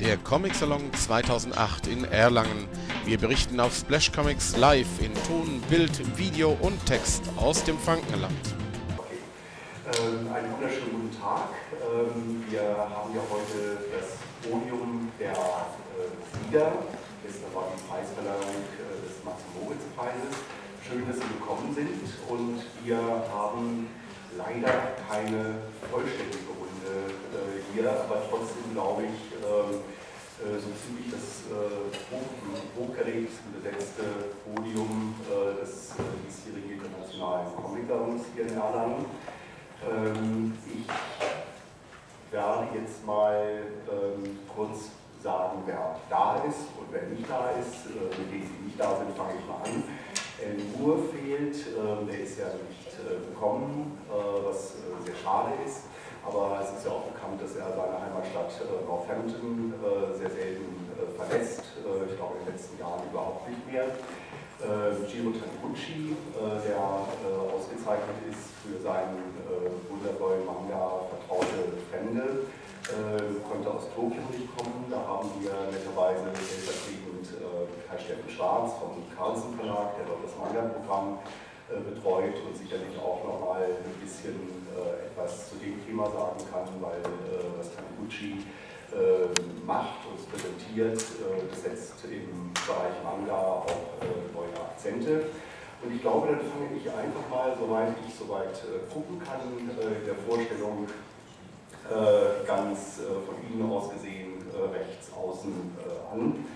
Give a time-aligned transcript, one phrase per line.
[0.00, 2.68] der Comic Salon 2008 in Erlangen.
[3.04, 8.32] Wir berichten auf Splash Comics live in Ton, Bild, Video und Text aus dem Frankenland.
[8.96, 9.18] Okay.
[9.98, 11.48] Ähm, einen wunderschönen guten Tag.
[11.72, 15.34] Ähm, wir haben ja heute das Podium der äh,
[16.46, 16.72] Sieger.
[17.24, 20.36] Gestern war die Preisverleihung äh, des Max-Moritz-Preises.
[20.86, 21.90] Schön, dass Sie gekommen sind
[22.28, 22.98] und wir
[23.34, 23.88] haben
[24.36, 25.56] leider keine
[27.88, 29.80] hier, aber trotzdem glaube ich, ähm,
[30.38, 31.88] äh, so ziemlich das äh,
[32.78, 34.02] hochkarätigste besetzte
[34.44, 39.04] Podium äh, des äh, diesjährigen internationalen Comic-Salons hier in Erlangen.
[39.82, 44.90] Ähm, ich werde jetzt mal ähm, kurz
[45.22, 47.86] sagen, wer da ist und wer nicht da ist.
[47.86, 49.82] Mit denen, die nicht da sind, fange ich mal an.
[50.40, 52.96] El Moore fehlt, der ist ja nicht
[53.28, 54.74] gekommen, was
[55.04, 55.82] sehr schade ist.
[56.28, 59.72] Aber es ist ja auch bekannt, dass er seine Heimatstadt äh, Northampton
[60.12, 60.76] sehr selten
[61.16, 61.64] verlässt.
[61.80, 63.86] ich glaube in den letzten Jahren überhaupt nicht mehr.
[65.06, 66.82] Giro Taniguchi, der
[67.54, 69.38] ausgezeichnet ist für seinen
[69.86, 72.50] wundervollen Manga Vertraute Fremde,
[73.46, 74.90] konnte aus Tokio nicht kommen.
[74.90, 77.38] Da haben wir netterweise stellvertretend
[77.86, 83.22] Kai Steffen Schwarz vom Carlsen Verlag, der dort das Manga-Programm äh, betreut und sicherlich auch
[83.24, 88.44] nochmal ein bisschen äh, etwas zu dem Thema sagen kann, weil äh, was Taniguchi
[89.66, 90.98] macht und präsentiert,
[91.50, 93.66] das setzt im Bereich Manga auch
[94.32, 95.26] neue Akzente.
[95.82, 100.86] Und ich glaube, dann fange ich einfach mal, soweit ich soweit gucken kann, der Vorstellung
[102.46, 105.52] ganz von Ihnen aus gesehen rechts außen
[106.10, 106.46] an.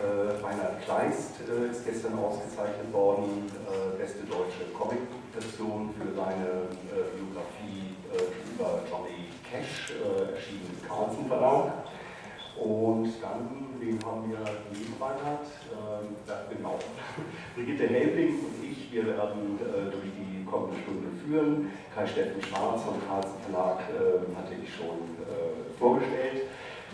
[0.00, 7.12] Äh, Reinhard Kleist äh, ist gestern ausgezeichnet worden, äh, beste deutsche Comic-Publikation für seine äh,
[7.12, 11.84] Biografie äh, über Johnny Cash, äh, erschienen im Carlsen Verlag.
[12.56, 14.38] Und dann, wen haben wir
[14.72, 15.46] neben Reinhard?
[15.68, 16.16] Ähm,
[16.56, 16.78] genau,
[17.54, 19.58] Brigitte Helbing und ich, wir werden
[19.90, 21.70] durch die kommende Stunde führen.
[21.94, 25.16] Kai Steffen Schwarz vom Carlsen Verlag ähm, hatte ich schon
[25.78, 26.48] vorgestellt.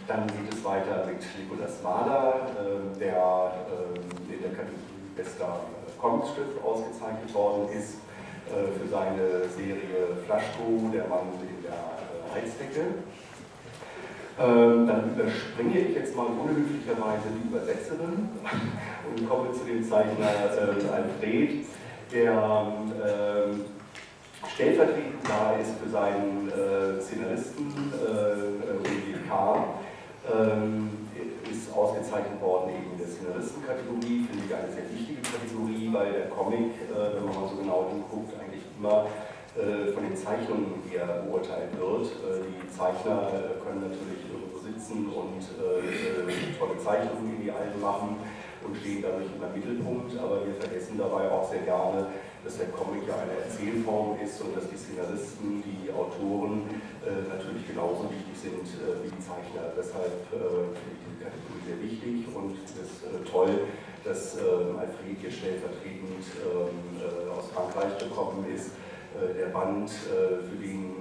[0.08, 5.60] Dann geht es weiter mit Nikolaus Mahler, äh, der äh, in der Kategorie bester
[6.00, 8.00] Comicstrip ausgezeichnet worden ist
[8.48, 11.76] äh, für seine Serie Flaschko, der Mann in der
[12.32, 13.04] Heizdecke.
[14.41, 18.30] Ähm, dann überspringe ich jetzt mal unhöflicherweise die Übersetzerin
[19.10, 20.30] und komme zu dem Zeichner
[20.91, 21.66] Alfred,
[22.14, 22.72] der
[23.04, 23.64] ähm,
[24.54, 26.50] stellvertretend da ist für seinen
[27.02, 27.92] Szenaristen
[28.82, 29.64] Willi K
[30.32, 30.91] ähm,
[31.50, 36.28] ist ausgezeichnet worden eben in der Szenaristenkategorie, finde ich eine sehr wichtige Kategorie, weil der
[36.28, 39.08] Comic, äh, wenn man mal so genau hinguckt, eigentlich immer
[39.56, 42.06] äh, von den Zeichnungen her beurteilt wird.
[42.20, 45.40] Äh, die Zeichner können natürlich irgendwo sitzen und
[46.58, 48.20] tolle Zeichnungen in die Alben machen
[48.62, 52.12] und stehen dadurch im Mittelpunkt, aber wir vergessen dabei auch sehr gerne,
[52.44, 56.68] dass der Comic ja eine Erzählform ist und dass die Szenaristen, die Autoren
[57.00, 58.66] natürlich genauso wichtig sind
[59.02, 59.72] wie die Zeichner.
[59.72, 63.66] Deshalb finde ich diese Kategorie sehr wichtig und es ist toll,
[64.08, 68.70] dass ähm, Alfred hier stellvertretend ähm, äh, aus Frankreich gekommen ist.
[69.14, 70.94] Äh, der Band, für den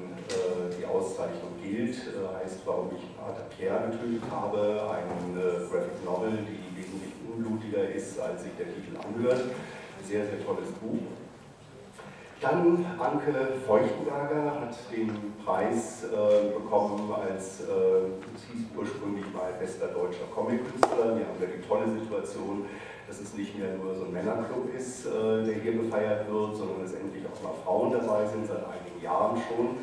[0.77, 5.39] die Auszeichnung gilt, heißt, warum ich Pater Pierre getötet habe, ein
[5.71, 9.39] Graphic Novel, die wesentlich unblutiger ist, als sich der Titel anhört.
[10.03, 10.99] Sehr, sehr tolles Buch.
[12.39, 13.33] Dann Anke
[13.65, 21.17] Feuchtenberger hat den Preis äh, bekommen als, äh, es hieß ursprünglich mal bester deutscher Comic-Künstler.
[21.17, 22.65] Wir haben ja die tolle Situation,
[23.07, 26.81] dass es nicht mehr nur so ein Männerclub ist, äh, der hier gefeiert wird, sondern
[26.83, 29.77] dass endlich auch mal Frauen dabei sind, seit einigen Jahren schon.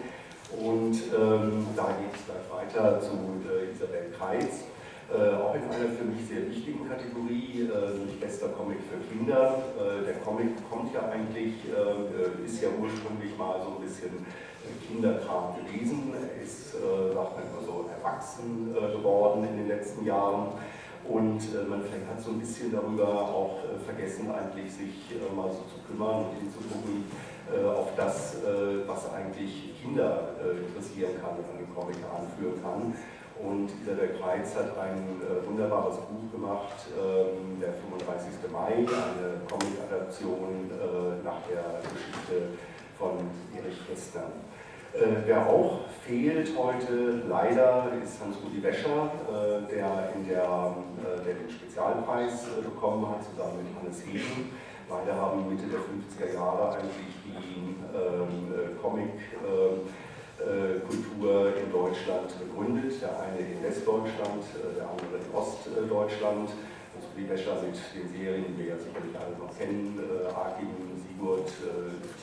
[0.60, 3.16] Und ähm, da geht es gleich weiter zu
[3.48, 4.64] äh, Isabel Kreitz.
[5.12, 9.62] Äh, auch in einer für mich sehr wichtigen Kategorie, äh, nämlich bester Comic für Kinder.
[9.76, 14.24] Äh, der Comic kommt ja eigentlich, äh, ist ja ursprünglich mal so ein bisschen
[14.86, 16.12] Kinderkram gewesen.
[16.42, 20.52] Ist, äh, sagt man immer so, erwachsen äh, geworden in den letzten Jahren.
[21.08, 26.24] Und man hat so ein bisschen darüber auch vergessen, eigentlich sich mal so zu kümmern
[26.24, 27.04] und hinzugucken
[27.76, 28.36] auf das,
[28.86, 32.94] was eigentlich Kinder interessieren kann und einen Comic anführen kann.
[33.38, 38.50] Und Isabel Kreitz hat ein äh, wunderbares Buch gemacht, ähm, der 35.
[38.52, 42.54] Mai, eine Comic-Adaption äh, nach der Geschichte
[42.96, 43.18] von
[43.52, 44.30] Erich Kästner.
[44.94, 51.34] Äh, wer auch fehlt heute leider ist Hans-Rudi Wäscher, äh, der, in der, äh, der
[51.34, 54.50] den Spezialpreis äh, bekommen hat, zusammen mit Hannes Heben.
[54.88, 59.34] Beide haben Mitte der 50er Jahre eigentlich die ähm, Comic-
[60.86, 63.00] Kultur in Deutschland begründet.
[63.00, 64.44] Der eine in Westdeutschland,
[64.76, 66.50] der andere in Ostdeutschland.
[66.50, 69.98] Also die Wäscher mit den Serien, die wir ja sicherlich alle noch kennen,
[70.28, 70.68] Akim,
[71.00, 71.48] Sigurd,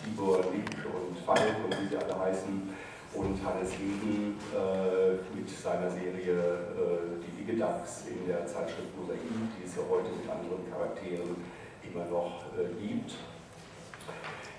[0.04, 0.81] Tibor, Lieb und
[1.26, 2.70] Falk und wie sie alle heißen
[3.14, 9.20] und Hannes Leben äh, mit seiner Serie äh, Die Wigedax in der Zeitschrift Mosaik,
[9.60, 11.36] die es ja heute mit anderen Charakteren
[11.84, 13.16] immer noch äh, gibt.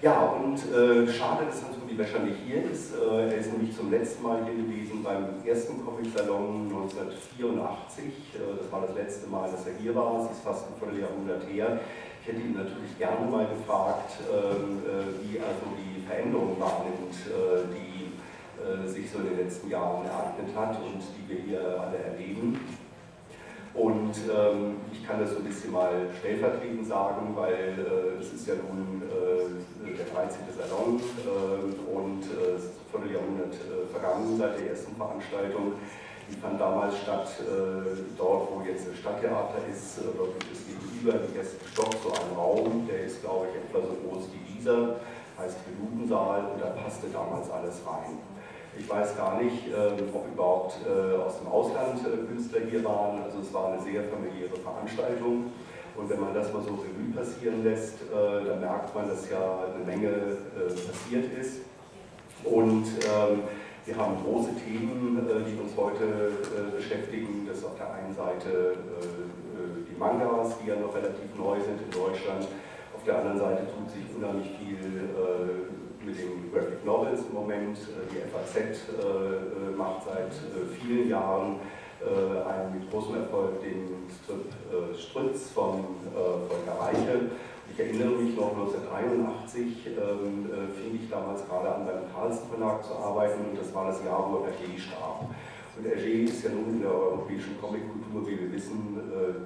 [0.02, 2.92] Ja, und äh, schade, dass Hans-Rudi Wäscher nicht hier ist.
[2.92, 8.04] Äh, er ist nämlich zum letzten Mal hier gewesen beim ersten Comic-Salon 1984.
[8.34, 10.24] Äh, das war das letzte Mal, dass er hier war.
[10.24, 11.78] Es ist fast ein Vierteljahrhundert her.
[12.20, 14.82] Ich hätte ihn natürlich gerne mal gefragt, ähm,
[15.22, 17.14] wie also die Veränderungen wahrnimmt,
[17.74, 17.92] die
[18.62, 22.58] äh, sich so in den letzten Jahren ereignet hat und die wir hier alle erleben.
[23.74, 28.46] Und ähm, ich kann das so ein bisschen mal stellvertretend sagen, weil äh, es ist
[28.46, 30.40] ja nun äh, der 13.
[30.52, 35.72] Salon äh, und äh, es ist ein Vierteljahrhundert äh, vergangen seit der ersten Veranstaltung.
[36.30, 37.28] Die fand damals statt,
[38.16, 42.36] dort wo jetzt das Stadttheater ist, dort gibt es gegenüber im ersten Stock so einen
[42.36, 44.96] Raum, der ist glaube ich etwa so groß wie dieser,
[45.36, 48.16] heißt Minutensaal und da passte damals alles rein.
[48.78, 53.22] Ich weiß gar nicht, ähm, ob überhaupt äh, aus dem Ausland äh, Künstler hier waren.
[53.22, 55.52] Also es war eine sehr familiäre Veranstaltung.
[55.94, 59.64] Und wenn man das mal so Revue passieren lässt, äh, dann merkt man, dass ja
[59.74, 61.60] eine Menge passiert ist.
[62.44, 63.42] Und ähm,
[63.84, 66.32] wir haben große Themen, die uns heute
[66.74, 67.46] beschäftigen.
[67.46, 68.76] Das ist auf der einen Seite
[69.90, 72.46] die Mangas, die ja noch relativ neu sind in Deutschland.
[72.94, 75.10] Auf der anderen Seite tut sich unheimlich viel
[76.04, 77.78] mit den Graphic Novels im Moment.
[77.78, 80.32] Äh, die FAZ äh, äh, macht seit
[80.78, 81.56] vielen Jahren
[82.02, 84.50] einen mit großem Erfolg den Strip
[84.98, 87.30] Stritz von Volker Reiche.
[87.72, 92.94] Ich erinnere mich noch 1981 ähm, fing ich damals gerade an beim Carlsen Verlag zu
[92.96, 95.30] arbeiten und das war das Jahr, wo Hergé starb.
[95.78, 98.98] Und Hergé ist ja nun in der europäischen Comickultur, wie wir wissen,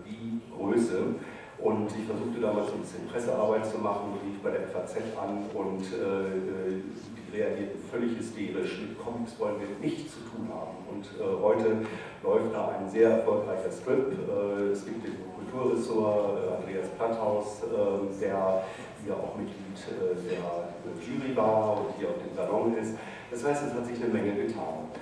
[0.07, 1.15] die Größe.
[1.59, 5.81] Und ich versuchte damals ein bisschen Pressearbeit zu machen, rief bei der FAZ an und
[5.81, 6.85] äh,
[7.33, 8.81] die reagierten völlig hysterisch.
[8.81, 10.77] Mit Comics wollen wir nichts zu tun haben.
[10.93, 11.87] Und äh, heute
[12.23, 14.13] läuft da ein sehr erfolgreicher Strip.
[14.13, 18.63] Äh, es gibt den Kulturressort äh, Andreas Platthaus, äh, der
[19.03, 20.45] hier auch Mitglied äh, der
[21.01, 22.95] Jury war und hier auf dem Salon ist.
[23.31, 24.93] Das heißt, es hat sich eine Menge getan.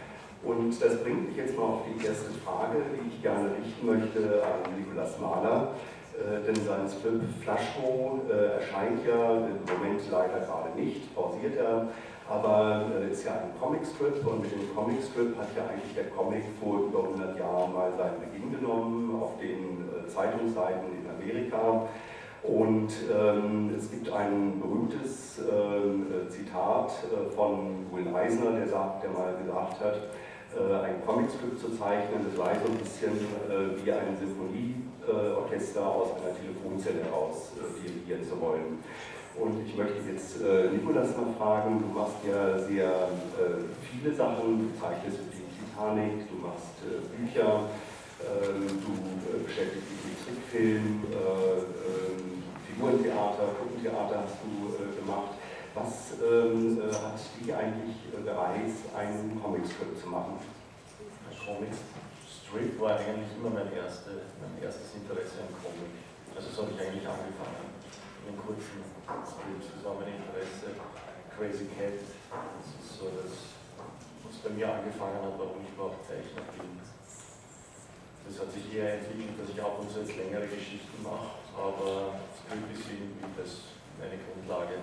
[0.45, 4.43] Und das bringt mich jetzt mal auf die erste Frage, die ich gerne richten möchte
[4.45, 5.73] an Nikolas Mahler.
[6.15, 11.89] Äh, denn sein Strip Flaschmo äh, erscheint ja im Moment leider gerade nicht, pausiert er,
[12.29, 16.45] aber äh, ist ja ein Comicstrip und mit dem Comicstrip hat ja eigentlich der Comic
[16.61, 21.89] vor über 100 Jahren mal seinen Beginn genommen auf den Zeitungsseiten in Amerika.
[22.45, 26.93] Und ähm, es gibt ein berühmtes ähm, äh, Zitat
[27.35, 29.97] von Will Eisner, der, sagt, der mal gesagt hat,
[30.57, 33.13] ein Comicstrip zu zeichnen, das sei so ein bisschen
[33.83, 34.75] wie eine Symphonie
[35.07, 35.35] äh,
[35.79, 38.81] aus einer Telefonzelle heraus äh, dirigieren zu wollen.
[39.37, 42.89] Und ich möchte jetzt äh, Nikolas mal fragen, du machst ja sehr
[43.35, 47.69] äh, viele Sachen, du zeichnest die Titanic, du machst äh, Bücher,
[48.23, 48.93] ähm, du
[49.29, 54.73] äh, beschäftigst dich mit Trickfilmen, ähm, Figurentheater, Puppentheater hast du
[55.03, 55.37] gemacht.
[55.75, 60.39] Was ähm, hat dich eigentlich gereizt, einen Comicstrip zu machen?
[61.45, 61.83] Comics
[62.31, 65.91] Strip war eigentlich immer mein, erste, mein erstes Interesse am Comic.
[66.31, 67.75] Also so habe ich eigentlich angefangen,
[68.23, 68.87] in den kurzen
[69.27, 69.75] Strips.
[69.75, 70.79] Das war mein Interesse.
[71.35, 73.59] Crazy Cat, das ist so das,
[74.23, 76.79] was bei mir angefangen hat, warum ich überhaupt Zeichner bin.
[76.79, 82.23] Das hat sich eher entwickelt, dass ich ab und zu jetzt längere Geschichten mache, aber
[82.39, 84.79] Strip ist irgendwie das meine Grundlage.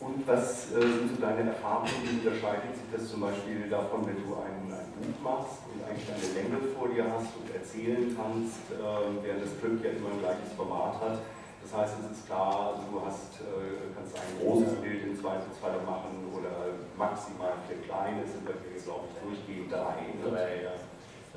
[0.00, 1.92] Und was äh, sind so deine Erfahrungen?
[2.00, 6.08] Wie unterscheidet sich das zum Beispiel davon, wenn du ein, ein Buch machst und eigentlich
[6.08, 8.80] eine Länge vor dir hast und erzählen kannst, äh,
[9.20, 11.20] während das Film ja immer ein gleiches Format hat?
[11.60, 16.32] Das heißt, es ist klar, du hast, äh, kannst ein großes Bild im Zweifelsfall machen
[16.32, 20.64] oder maximal vier kleine, sind bei dir, glaube ich, durchgehend drei.
[20.64, 20.80] Ja.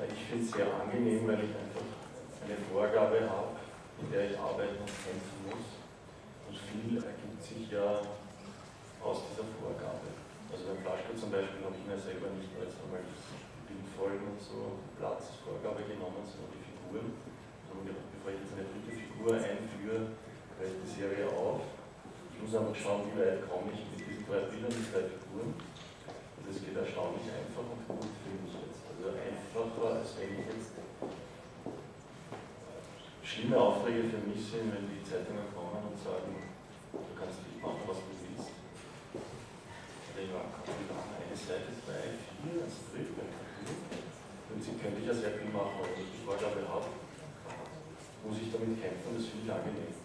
[0.08, 1.84] Ich finde es sehr angenehm, weil ich einfach
[2.48, 3.60] eine Vorgabe habe,
[4.00, 5.68] in der ich arbeiten und kämpfen muss.
[6.48, 8.23] Und viel ergibt sich ja
[9.04, 10.16] aus dieser Vorgabe.
[10.48, 13.04] Also beim Flaschko zum Beispiel habe ich mir selber nicht nur jetzt einmal
[13.68, 17.20] Bildfolgen und so Platzvorgabe genommen, sondern die Figuren.
[17.74, 20.14] Und gedacht, bevor ich jetzt eine dritte Figur einführe,
[20.62, 21.66] ich die Serie auf.
[22.32, 25.52] Ich muss einfach schauen, wie weit komme ich mit diesen drei Bildern, mit drei Figuren.
[25.52, 28.88] Und das geht erstaunlich einfach und gut, finde ich jetzt.
[28.88, 30.72] Also einfacher, als wenn ich jetzt
[33.26, 36.54] schlimme Aufträge für mich sind, wenn die Zeitungen kommen und sagen,
[36.94, 38.24] du kannst nicht machen, was du willst
[40.14, 40.23] Seite 3, 4, ein Skript, ein Kapitel.
[40.23, 40.23] Im Prinzip
[44.84, 46.92] könnte ich ja sehr viel machen, ich die Vorgabe habe,
[48.28, 49.96] muss ich damit kämpfen, das finde ich angenehm.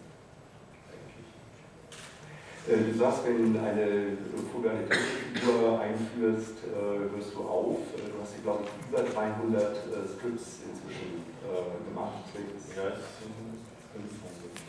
[2.63, 4.15] Äh, du sagst, wenn du eine
[4.51, 7.83] Fundamentalismus-Figur einführst, äh, hörst du auf.
[7.91, 9.75] Äh, du hast hier, glaube ich, über 300
[10.15, 11.27] Scripts inzwischen
[11.91, 12.23] gemacht.
[12.75, 14.07] Ja, es sind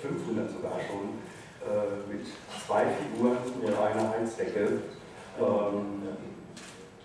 [0.00, 1.22] 500 sogar schon.
[2.08, 2.24] Mit
[2.66, 4.80] zwei Figuren und einer Heizdecke.
[5.40, 6.00] Ähm,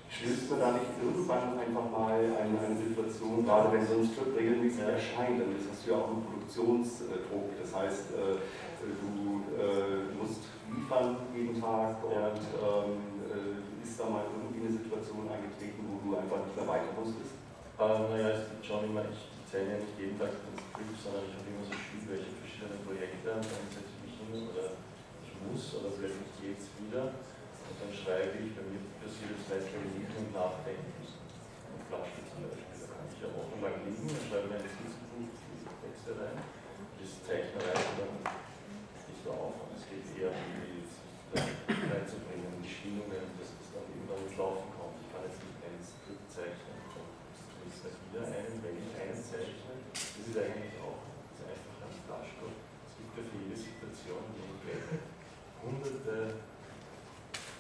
[0.10, 4.36] stößt man da nicht irgendwann einfach mal eine, eine Situation, gerade wenn so ein Strip
[4.36, 7.52] regelmäßig erscheint, dann hast du ja auch einen Produktionsdruck.
[7.62, 9.44] Das heißt, du
[10.18, 12.92] musst liefern jeden Tag und ähm,
[13.30, 17.38] äh, ist da mal irgendwie eine Situation eingetreten, wo du einfach nicht mehr weiter musstest?
[17.76, 21.28] Ähm, naja, es gibt schon immer, ich zähle ja nicht jeden Tag den Script, sondern
[21.28, 21.76] ich habe immer so
[22.08, 24.80] welche verschiedene Projekte dann setze ich mich hin oder
[25.26, 27.14] ich muss oder vielleicht geht es wieder
[27.80, 30.94] dann schreibe ich, bei mir passiert das meistens liegen und nachdenken.
[30.96, 35.32] Und Flasche zum Beispiel, da kann ich ja wochenlang liegen und schreibe mir ein Skizzenbuch,
[35.36, 40.56] diese Texte rein, das Zeichnerei und dann nicht so auf und es geht eher um
[41.36, 44.96] reinzubringen, die Schwingungen, dass es dann irgendwann ins Laufen kommt.
[45.04, 46.80] Ich kann jetzt nicht ein Skript zeichnen,
[47.36, 49.74] zumindest nicht wieder einen, wenn ich einen zeichne.
[49.92, 51.04] Das ist eigentlich auch
[51.36, 52.60] das einfache als Flashcode.
[52.88, 54.24] Es gibt ja für jede Situation
[55.66, 56.55] hunderte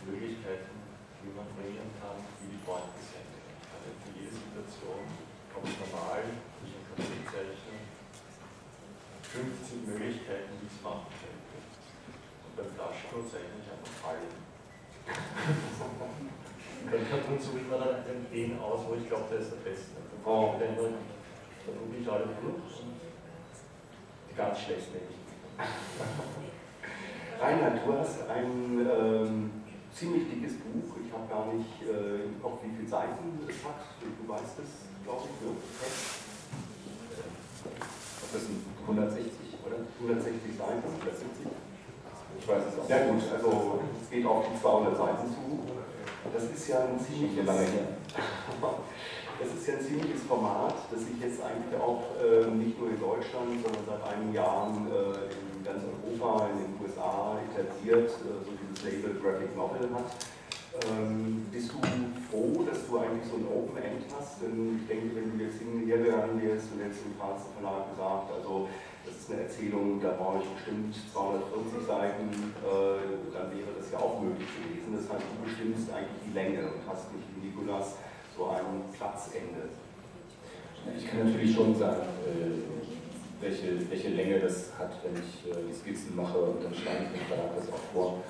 [0.03, 0.75] Möglichkeiten,
[1.23, 3.31] wie man bringen kann, wie die können.
[3.39, 5.07] Ich kann für jede Situation
[5.55, 6.19] ganz normal,
[6.67, 7.79] ich ein Kapitel zeichne,
[9.23, 11.35] 50 Möglichkeiten, wie ich es machen kann
[12.55, 14.31] beim Flashcode zeichne ich einfach Fallen.
[16.91, 19.95] beim Cartoon suche ich mir dann den aus, wo ich glaube, der ist der Beste.
[20.23, 20.55] Oh.
[20.59, 22.95] Dann gucke ich alle durch und
[24.29, 25.15] die ganz schlechten nehme ich.
[27.41, 29.51] Reinhard, du hast ein ähm,
[29.95, 30.99] ziemlich dickes Buch.
[30.99, 33.79] Ich habe gar nicht äh, im Kopf, wie viele Seiten es hat.
[34.03, 35.55] Du weißt es, glaube ich, ne?
[38.35, 39.31] Das sind 160,
[39.63, 39.79] oder?
[40.03, 41.47] 160 Seiten, 170.
[42.35, 42.89] Ich weiß es auch.
[42.91, 45.63] Ja gut, also es geht auf die 200 Seiten zu.
[46.27, 47.95] Das ist ja ein ziemlich lange her.
[49.37, 52.97] Das ist ja ein ziemliches Format, das sich jetzt eigentlich auch äh, nicht nur in
[52.97, 58.55] Deutschland, sondern seit einigen Jahren äh, in ganz Europa, in den USA etabliert, äh, so
[58.85, 60.13] Label Graphic Novel hat.
[60.75, 61.79] Ähm, bist du
[62.29, 64.43] froh, dass du eigentlich so ein Open End hast?
[64.43, 68.67] Denn ich denke, wenn du jetzt hingegangen wärst und jetzt im Karlsruhe Verlag gesagt, also
[69.07, 72.27] das ist eine Erzählung, da brauche ich bestimmt 240 Seiten,
[72.59, 74.99] äh, dann wäre das ja auch möglich gewesen.
[74.99, 78.03] Das heißt, du bestimmst eigentlich die Länge und hast nicht wie Nikolas
[78.35, 79.71] so ein Platzende.
[80.91, 82.61] Ich kann natürlich schon sagen, äh,
[83.39, 87.19] welche, welche Länge das hat, wenn ich äh, die Skizzen mache und dann schneide ich
[87.19, 88.23] dem Verlag das auch vor.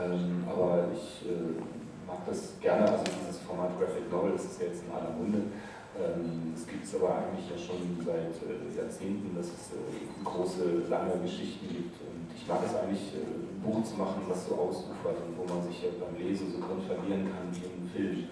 [0.00, 1.60] Ähm, aber ich äh,
[2.06, 5.52] mag das gerne, also dieses Format Graphic Novel, das ist ja jetzt in aller Munde.
[5.98, 11.18] Ähm, gibt es aber eigentlich ja schon seit äh, Jahrzehnten, dass es äh, große, lange
[11.20, 11.98] Geschichten gibt.
[12.06, 15.44] Und ich mag es eigentlich, äh, ein Buch zu machen, was so ausufert und wo
[15.44, 18.30] man sich ja beim Lesen so drin kann wie im Film.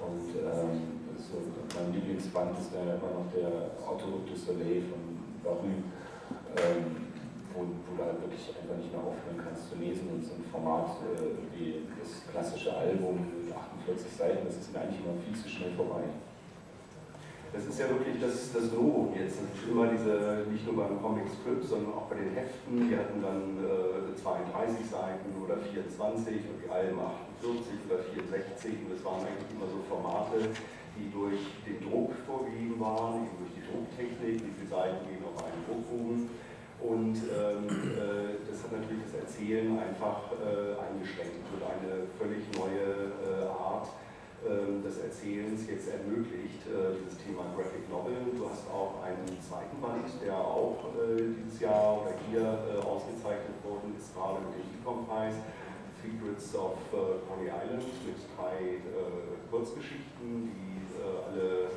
[0.00, 1.36] Und ähm, so,
[1.76, 5.84] mein Lieblingsband ist ja immer noch der Autoroute du Soleil von Barry,
[6.56, 7.09] ähm,
[7.60, 10.08] wo, wo du halt wirklich einfach nicht mehr aufhören kannst zu lesen.
[10.08, 13.44] Und so ein Format äh, wie das klassische Album,
[13.84, 16.08] 48 Seiten, das ist mir eigentlich immer viel zu schnell vorbei.
[17.52, 19.42] Das ist ja wirklich das, das Novum jetzt.
[19.42, 22.86] Das ist immer diese, nicht nur beim Comic Strip, sondern auch bei den Heften.
[22.86, 26.94] Die hatten dann äh, 32 Seiten oder 24 und die Alben
[27.42, 28.86] 48 oder 64.
[28.86, 30.54] Und das waren eigentlich immer so Formate,
[30.94, 34.46] die durch den Druck vorgegeben waren, eben durch die Drucktechnik.
[34.46, 36.30] Viele Seiten gehen auf einen Druckbogen?
[36.80, 43.12] Und ähm, äh, das hat natürlich das Erzählen einfach äh, eingeschränkt und eine völlig neue
[43.20, 43.88] äh, Art
[44.40, 48.16] ähm, des Erzählens jetzt ermöglicht, äh, dieses Thema Graphic Novel.
[48.32, 53.60] Du hast auch einen zweiten Band, der auch äh, dieses Jahr oder hier äh, ausgezeichnet
[53.60, 55.36] worden ist, gerade mit dem Ecom-Preis,
[56.00, 56.80] Secrets of
[57.28, 58.80] Coney Island, mit drei
[59.50, 61.68] Kurzgeschichten, die alle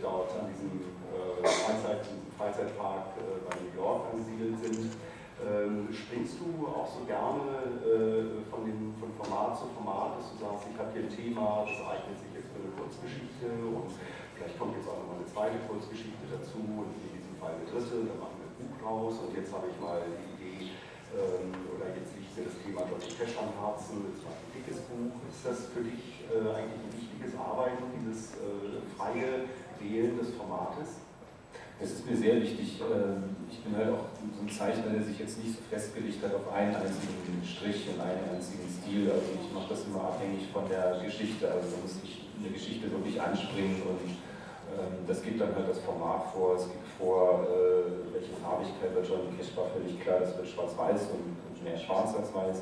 [0.00, 0.80] dort an diesem
[1.44, 2.08] Freizeit,
[2.38, 4.94] Freizeitpark bei New York angesiedelt sind.
[5.38, 10.42] Ähm, springst du auch so gerne äh, von, dem, von Format zu Format, dass du
[10.42, 13.86] sagst, ich habe hier ein Thema, das eignet sich jetzt für eine Kurzgeschichte und
[14.34, 17.70] vielleicht kommt jetzt auch noch mal eine zweite Kurzgeschichte dazu und in diesem Fall eine
[17.70, 20.74] dritte, dann machen wir ein Buch draus und jetzt habe ich mal die Idee,
[21.14, 24.82] ähm, oder jetzt liegt mir das Thema Johnny Cash am Herzen, das war ein dickes
[24.90, 25.14] Buch.
[25.30, 29.46] Ist das für dich äh, eigentlich ein wichtiges Arbeiten, dieses äh, freie
[29.78, 31.07] Wählen des Formates?
[31.80, 32.82] Es ist mir sehr wichtig.
[32.82, 36.34] Ähm, ich bin halt auch so ein Zeichner, der sich jetzt nicht so festgelegt hat
[36.34, 39.06] auf einen einzigen Strich und einen einzigen Stil.
[39.06, 41.46] Also ich mache das immer abhängig von der Geschichte.
[41.46, 44.10] Also da muss ich eine Geschichte wirklich anspringen und
[44.74, 46.58] ähm, das gibt dann halt das Format vor.
[46.58, 51.14] Es gibt vor, äh, welche Farbigkeit bei Johnny Cash war völlig klar, das wird schwarz-weiß
[51.14, 52.58] und mehr schwarz als weiß.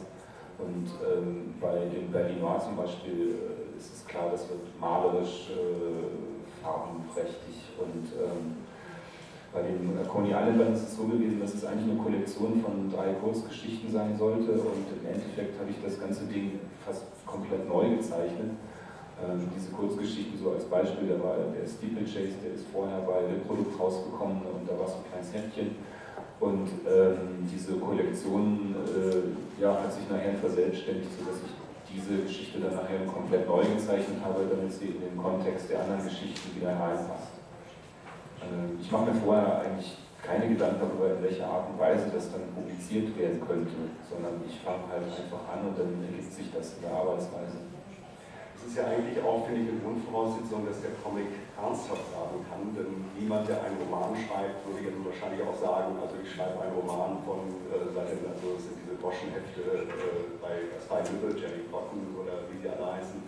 [0.60, 6.60] Und ähm, bei dem Berlinois zum Beispiel äh, ist es klar, das wird malerisch, äh,
[6.60, 8.08] farbenprächtig und
[9.56, 13.16] bei dem Coney Island ist es so gewesen, dass es eigentlich eine Kollektion von drei
[13.16, 18.52] Kurzgeschichten sein sollte und im Endeffekt habe ich das ganze Ding fast komplett neu gezeichnet.
[19.16, 23.80] Ähm, diese Kurzgeschichten so als Beispiel, da war der Steeplechase, der ist vorher bei Reprodukt
[23.80, 25.80] rausgekommen und da war so ein kleines Heftchen.
[26.36, 31.56] Und ähm, diese Kollektion äh, ja, hat sich nachher verselbstständigt, sodass ich
[31.96, 36.04] diese Geschichte dann nachher komplett neu gezeichnet habe, damit sie in den Kontext der anderen
[36.04, 37.35] Geschichten wieder reinpasst.
[38.52, 42.32] Ähm, ich mache mir vorher eigentlich keine Gedanken darüber, in welcher Art und Weise das
[42.34, 46.74] dann publiziert werden könnte, sondern ich fange halt einfach an und dann ergibt sich das
[46.76, 47.62] in der Arbeitsweise.
[48.58, 52.74] Es ist ja eigentlich auch, finde ich, eine Grundvoraussetzung, dass der Comic ernsthaft werden kann,
[52.74, 56.74] denn niemand, der einen Roman schreibt, würde jetzt wahrscheinlich auch sagen, also ich schreibe einen
[56.74, 62.50] Roman von, äh, also das sind diese Boschenhefte äh, bei Spy Little, Jenny Cotton oder
[62.50, 63.22] wie sie alle heißen,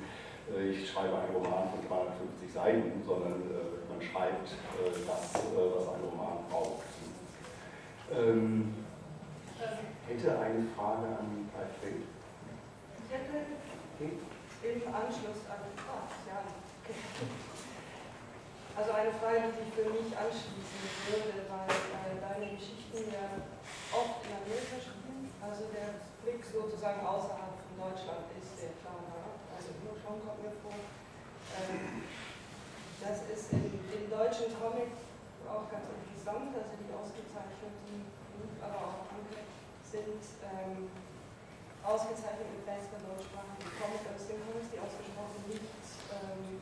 [0.50, 5.58] äh, ich schreibe einen Roman von 250 Seiten, sondern äh, man schreibt äh, das, äh,
[5.58, 6.86] was ein Roman braucht.
[8.14, 8.74] Ähm,
[10.06, 12.06] hätte eine Frage an Kai Feld.
[12.06, 13.42] Ich hätte
[14.62, 16.98] im Anschluss an oh, ja, okay.
[18.78, 23.42] Also eine Frage, die sich für mich anschließen würde, weil äh, deine Geschichten ja
[23.90, 25.26] oft in Amerika spielen.
[25.42, 29.02] Also der Blick sozusagen außerhalb von Deutschland ist sehr klar.
[29.58, 30.78] Also nur schon kommt mir vor.
[30.78, 32.06] Ähm,
[33.00, 33.62] das ist im,
[33.94, 34.90] im deutschen Comic
[35.46, 38.10] auch ganz interessant, also die ausgezeichneten,
[38.58, 39.46] aber auch andere
[39.86, 40.90] sind ähm,
[41.86, 45.62] ausgezeichnet mit bester deutschsprachigen Comic, aus den Comics, die ausgesprochen nicht
[46.10, 46.58] ähm,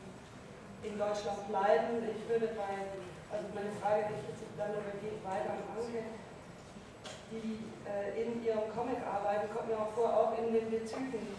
[0.85, 2.05] in Deutschland bleiben.
[2.05, 2.95] Ich würde bei,
[3.33, 6.05] also meine Frage richtet sich dann oder geht weiter an Anke,
[7.33, 11.33] die äh, in ihrem Comic arbeiten, kommt mir auch vor, auch in den Bezügen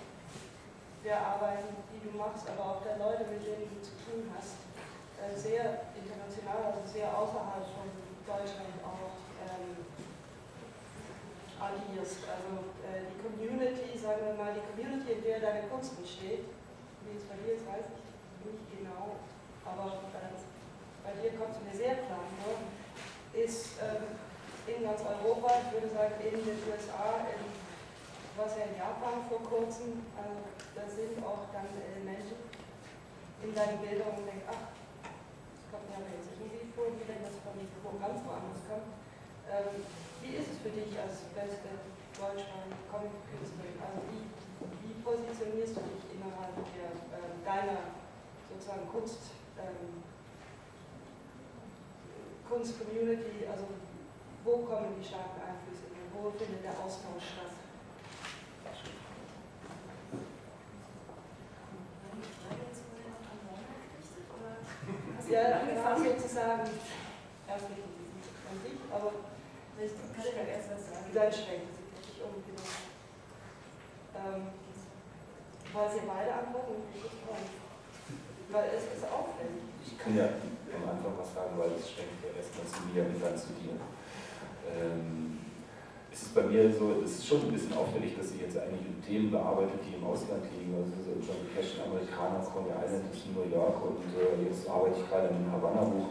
[1.07, 4.68] der Arbeiten, die du machst, aber auch der Leute, mit denen du zu tun hast
[5.35, 7.89] sehr international, also sehr außerhalb von
[8.27, 9.83] Deutschland auch ähm,
[11.59, 12.23] agierst.
[12.27, 16.47] Also äh, die Community, sagen wir mal, die Community, in der deine Kunst entsteht,
[17.07, 18.09] wie es bei dir ist, weiß ich
[18.47, 19.19] nicht genau,
[19.67, 20.35] aber äh,
[21.03, 22.59] bei dir kommt es mir sehr klar vor,
[23.35, 24.19] ist ähm,
[24.69, 27.43] in ganz Europa, ich würde sagen in den USA, in,
[28.37, 30.37] was ja in Japan vor kurzem, also
[30.77, 32.37] da sind auch dann Elemente
[33.43, 34.78] in deinen Bildern und denke, ach,
[35.79, 38.91] kommt ja jetzt wie wenn das von wo ganz woanders kommt.
[39.47, 39.87] Ähm,
[40.23, 41.71] wie ist es für dich als beste
[42.19, 43.79] deutschsprachige Comic-Künstlerin?
[43.79, 44.27] Also wie,
[44.83, 47.95] wie positionierst du dich innerhalb der, äh, deiner
[48.51, 50.03] sozusagen Kunst, ähm,
[52.51, 53.47] Kunst-Community?
[53.47, 53.71] Also
[54.43, 56.11] wo kommen die starken Einflüsse hin?
[56.11, 57.55] Wo findet der Austausch statt?
[65.31, 66.69] Ja, angefangen sozusagen,
[67.49, 67.83] erst nicht
[68.49, 69.13] an dich, aber
[69.79, 71.07] ich kann ja erst was sagen.
[71.15, 72.69] Dann schränkt sich nicht um, genau.
[74.19, 74.43] Ähm,
[75.73, 76.83] wollen Sie beide antworten?
[78.51, 79.63] Weil es ist auffällig.
[79.85, 83.21] Ich kann ja am Anfang was sagen, weil es schränkt ja erstmal zu mir und
[83.23, 83.77] dann zu dir.
[84.69, 85.38] Ähm,
[86.19, 88.91] es ist bei mir so, es ist schon ein bisschen auffällig, dass ich jetzt eigentlich
[89.07, 90.75] Themen bearbeitet, die im Ausland liegen.
[90.75, 94.99] Also John Cash, ein Amerikaner, Coney Island ist in New York und äh, jetzt arbeite
[94.99, 96.11] ich gerade an einem Havanna-Buch.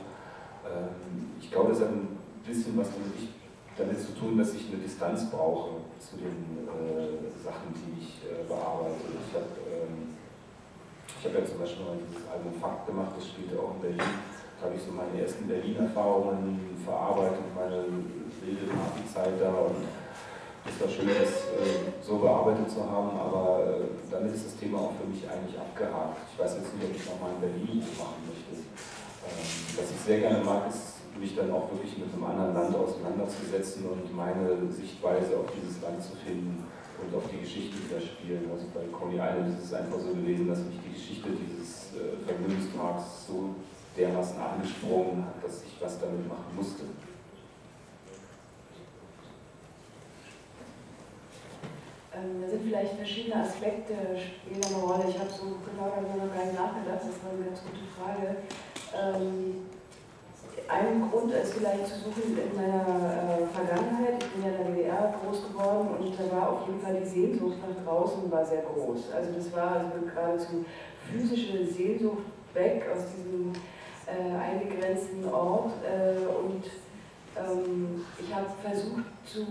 [0.64, 3.36] Ähm, ich glaube, es hat ein bisschen was damit, ich,
[3.76, 8.48] damit, zu tun, dass ich eine Distanz brauche zu den äh, Sachen, die ich äh,
[8.48, 9.12] bearbeite.
[9.12, 10.16] Ich habe ähm,
[11.20, 14.16] hab ja zum Beispiel mal dieses Album Fakt gemacht, das spielte auch in Berlin.
[14.56, 17.84] Da habe ich so meine ersten Berlin-Erfahrungen verarbeitet, meine
[18.42, 19.97] wilde Partyzeit da und
[20.68, 24.80] es war schön, das äh, so bearbeitet zu haben, aber äh, damit ist das Thema
[24.80, 26.18] auch für mich eigentlich abgehakt.
[26.34, 28.60] Ich weiß jetzt nicht, ob ich nochmal in Berlin machen möchte.
[28.60, 32.76] Ähm, was ich sehr gerne mag, ist mich dann auch wirklich mit einem anderen Land
[32.76, 36.66] auseinanderzusetzen und meine Sichtweise auf dieses Land zu finden
[37.02, 38.46] und auf die Geschichte, die da spielen.
[38.52, 42.22] Also bei Coney Island ist es einfach so gewesen, dass mich die Geschichte dieses äh,
[42.26, 43.56] Vergnügungsparks so
[43.98, 46.86] dermaßen angesprungen hat, dass ich was damit machen musste.
[52.18, 55.06] Ähm, da sind vielleicht verschiedene Aspekte spielen eine Rolle.
[55.10, 58.42] Ich habe so genau darüber noch gar nicht nachgedacht, das war eine ganz gute Frage.
[58.98, 59.68] Ähm,
[60.68, 64.22] ein Grund ist vielleicht zu suchen in meiner äh, Vergangenheit.
[64.22, 67.08] Ich bin ja in der DDR groß geworden und da war auf jeden Fall die
[67.08, 69.14] Sehnsucht nach draußen war sehr groß.
[69.14, 70.66] Also das war also geradezu
[71.10, 73.54] physische Sehnsucht weg aus diesem
[74.08, 76.66] äh, eingegrenzten Ort äh, und
[77.38, 79.46] ähm, ich habe versucht zu,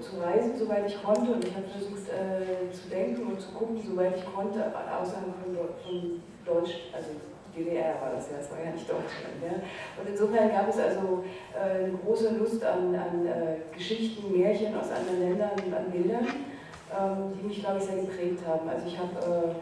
[0.00, 3.80] zu reisen, soweit ich konnte, und ich habe versucht äh, zu denken und zu gucken,
[3.84, 7.10] soweit ich konnte, außerhalb von, von Deutsch, also
[7.56, 9.42] DDR war das ja, das war ja nicht Deutschland.
[9.42, 9.58] Ja.
[10.00, 14.90] Und insofern gab es also äh, eine große Lust an, an äh, Geschichten, Märchen aus
[14.90, 18.68] anderen Ländern und an Bildern, ähm, die mich, glaube ich, sehr geprägt haben.
[18.68, 19.54] Also ich habe äh,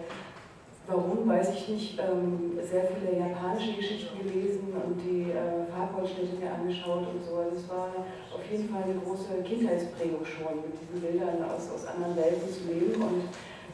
[0.88, 1.98] Warum, weiß ich nicht.
[1.98, 7.36] Ähm, sehr viele japanische Geschichten gelesen und die äh, Farbholzschnitte mir angeschaut und so.
[7.38, 7.90] Also es war
[8.32, 12.70] auf jeden Fall eine große Kindheitsprägung schon, mit diesen Bildern aus, aus anderen Welten zu
[12.70, 13.22] leben und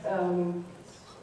[0.08, 0.64] ähm,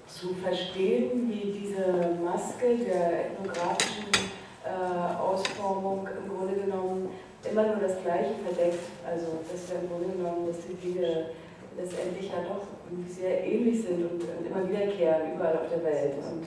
[0.06, 4.14] zu verstehen, wie diese Maske der ethnografischen
[4.62, 7.10] äh, Ausformung im Grunde genommen
[7.50, 8.86] immer nur das Gleiche verdeckt.
[9.10, 11.34] Also dass wir im Grunde genommen, dass die Dinge
[11.80, 12.66] letztendlich ja doch
[13.08, 16.16] sehr ähnlich sind und, und immer wiederkehren, überall auf der Welt.
[16.18, 16.46] Und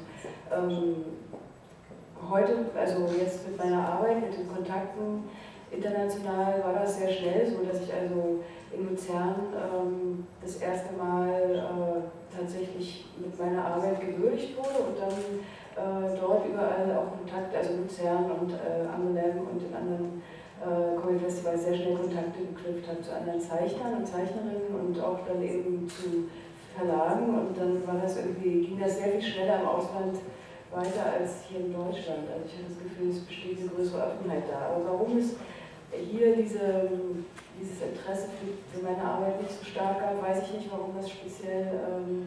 [0.52, 0.96] ähm,
[2.30, 5.24] heute, also jetzt mit meiner Arbeit, mit den Kontakten
[5.70, 8.40] international, war das sehr schnell so, dass ich also
[8.72, 15.12] in Luzern ähm, das erste Mal äh, tatsächlich mit meiner Arbeit gewürdigt wurde und dann
[15.74, 20.22] äh, dort überall auch Kontakt, also Luzern und äh, Angoulême und in anderen
[20.62, 25.18] äh, Comic Festival sehr schnell Kontakte geknüpft hat zu anderen Zeichnern und Zeichnerinnen und auch
[25.26, 26.30] dann eben zu
[26.76, 30.16] Verlagen und dann war das irgendwie, ging das sehr viel schneller im Ausland
[30.70, 32.24] weiter als hier in Deutschland.
[32.32, 34.72] Also ich habe das Gefühl, es besteht eine größere Offenheit da.
[34.72, 35.36] Aber warum es
[35.92, 36.88] hier diese,
[37.60, 41.10] dieses Interesse für, für meine Arbeit nicht so stark gab, weiß ich nicht, warum das
[41.10, 42.26] speziell ähm,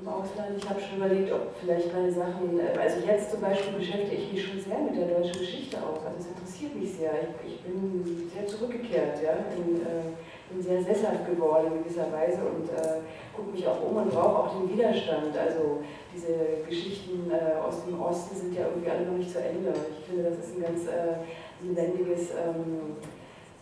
[0.00, 0.56] im Ausland.
[0.56, 4.32] Ich habe schon überlegt, ob vielleicht meine Sachen, äh, also jetzt zum Beispiel beschäftige ich
[4.32, 6.04] mich schon sehr mit der deutschen Geschichte auch.
[6.04, 7.12] Also es interessiert mich sehr.
[7.44, 10.12] Ich, ich bin sehr zurückgekehrt, ja, bin, äh,
[10.50, 13.00] bin, sehr sesshaft geworden in gewisser Weise und äh,
[13.34, 15.36] gucke mich auch um und brauche auch den Widerstand.
[15.36, 15.82] Also
[16.14, 19.72] diese Geschichten äh, aus dem Osten sind ja irgendwie alle noch nicht zu Ende.
[19.98, 21.24] Ich finde, das ist ein ganz äh,
[21.62, 22.96] lebendiges ähm,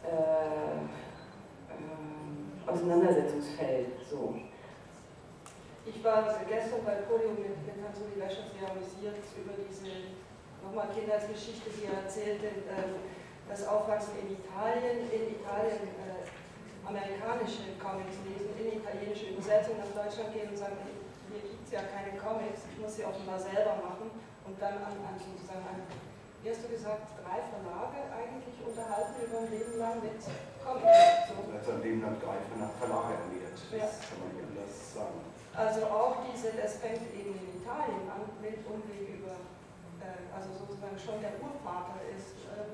[0.05, 0.81] äh,
[1.71, 3.89] ähm, Auseinandersetzungsfeld.
[4.11, 4.35] So.
[5.85, 10.15] Ich war gestern bei Podium mit, mit Hans-Uli Wäscher sehr amüsiert über diese
[10.63, 13.03] nochmal Kindheitsgeschichte, die er erzählte, äh,
[13.51, 16.23] das Aufwachsen in Italien, in Italien äh,
[16.87, 20.79] amerikanische Comics lesen, in italienische Übersetzung nach Deutschland gehen und sagen,
[21.27, 24.15] hier gibt es ja keine Comics, ich muss sie offenbar selber machen
[24.47, 29.39] und dann an, an sozusagen an, wie hast du gesagt, drei Verlage eigentlich unterhalten über
[29.43, 30.23] ein Leben lang mit
[30.63, 31.27] Comics.
[31.27, 31.43] So.
[31.43, 33.91] Er hat sein Leben lang drei Verlage ernährt, das ja.
[33.99, 35.32] kann man nicht anders sagen.
[35.53, 39.37] Also auch diese, das fängt eben in Italien an mit Umweg über,
[40.01, 42.73] äh, also sozusagen schon der Urvater ist, äh,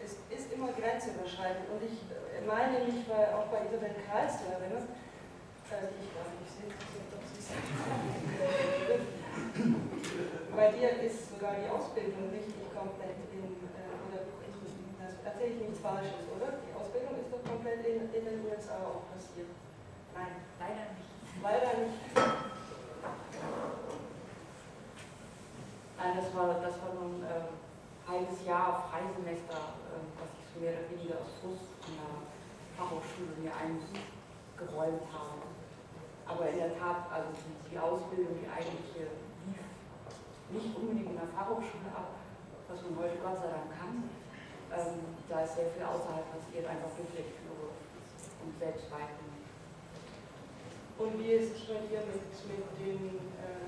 [0.00, 1.68] ist, ist immer grenzüberschreitend.
[1.68, 4.88] Und ich äh, meine mich bei, auch bei Isabel Kreis zu erinnern,
[5.68, 7.44] äh, die ich glaube nicht sehe, ob sie
[10.56, 14.32] Bei dir ist sogar die Ausbildung richtig komplett in, äh, oder
[14.96, 16.56] das erzähle ich nichts Falsches, oder?
[16.56, 19.52] Die Ausbildung ist doch komplett in, in den USA auch passiert.
[20.16, 21.98] Nein, leider nicht leider nicht.
[25.96, 27.48] Nein, das war, das war nun äh,
[28.06, 32.12] halbes Jahr Freisemester, äh, was ich so mehr oder weniger aus Frust in der
[32.76, 35.48] Fachhochschule mir eingeräumt habe.
[36.26, 39.12] Aber in der Tat, also die, die Ausbildung, die eigentliche
[40.50, 42.20] lief nicht unbedingt in der Fachhochschule ab,
[42.68, 44.04] was man heute Gott sei Dank kann.
[44.70, 47.72] Ähm, da ist sehr viel außerhalb passiert, einfach durch Lektüre
[48.44, 49.33] und Selbstweiten.
[50.96, 53.66] Und wie ist es bei dir mit, mit den, äh,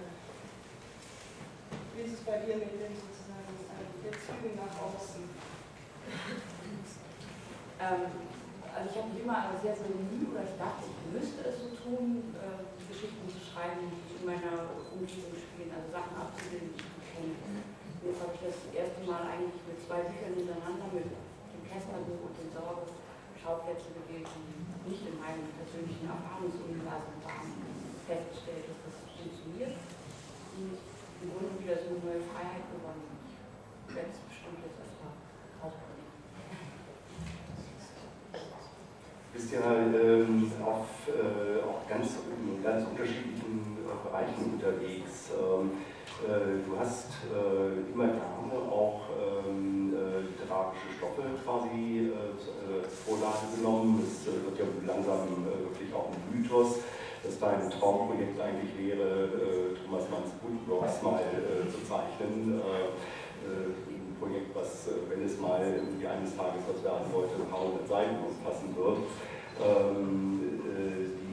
[1.94, 5.26] wie ist es bei dir mit den sozusagen äh, Bezügen nach außen?
[7.82, 8.06] ähm,
[8.70, 11.74] also ich habe mich immer sehr, sehr bemüht oder ich dachte, ich müsste es so
[11.82, 17.10] tun, äh, Geschichten zu schreiben, die in meiner Umgebung spielen, also Sachen abzubilden, die ich
[17.10, 17.34] kenne.
[18.06, 22.38] Jetzt habe ich das erste Mal eigentlich mit zwei Büchern hintereinander, mit dem Kästnerbuch und
[22.38, 22.86] den Sorge,
[23.46, 27.54] Schauplätze gewählt, die nicht in meinem persönlichen Erfahrungsuniversum waren,
[28.02, 29.78] festgestellt, dass das funktioniert
[30.58, 30.74] und
[31.22, 33.06] im Grunde wieder so eine neue Freiheit gewonnen.
[33.86, 35.14] Ich werde es bestimmt jetzt erstmal
[35.62, 36.10] ausprobieren.
[39.30, 39.62] Bist ja
[39.94, 45.30] ähm, auf äh, auch ganz, in ganz unterschiedlichen äh, Bereichen unterwegs.
[45.38, 52.48] Ähm, äh, du hast äh, immer gerne auch ähm, äh, literarische Stoffe quasi als
[53.04, 54.02] Vorlage genommen.
[54.02, 56.80] Es wird ja langsam wirklich auch ein Mythos,
[57.22, 59.28] dass dein Traumprojekt eigentlich wäre,
[59.84, 61.20] Thomas Manns Buddenbrocks mal
[61.70, 62.60] zu zeichnen.
[64.18, 67.88] Projekt, was, äh, wenn es mal irgendwie eines Tages was werden wollte, ein paar hundert
[67.88, 68.98] Seiten umfassen wird.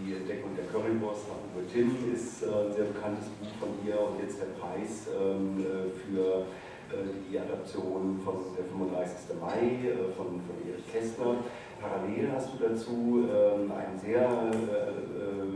[0.03, 3.95] Die Entdeckung der Currywurst nach Uwe Timm ist äh, ein sehr bekanntes Buch von ihr
[3.95, 6.43] und jetzt der Preis ähm, äh, für
[6.91, 9.39] äh, die Adaption von der 35.
[9.39, 11.39] Mai von, von Erich Kästner.
[11.79, 14.27] Parallel hast du dazu ähm, ein sehr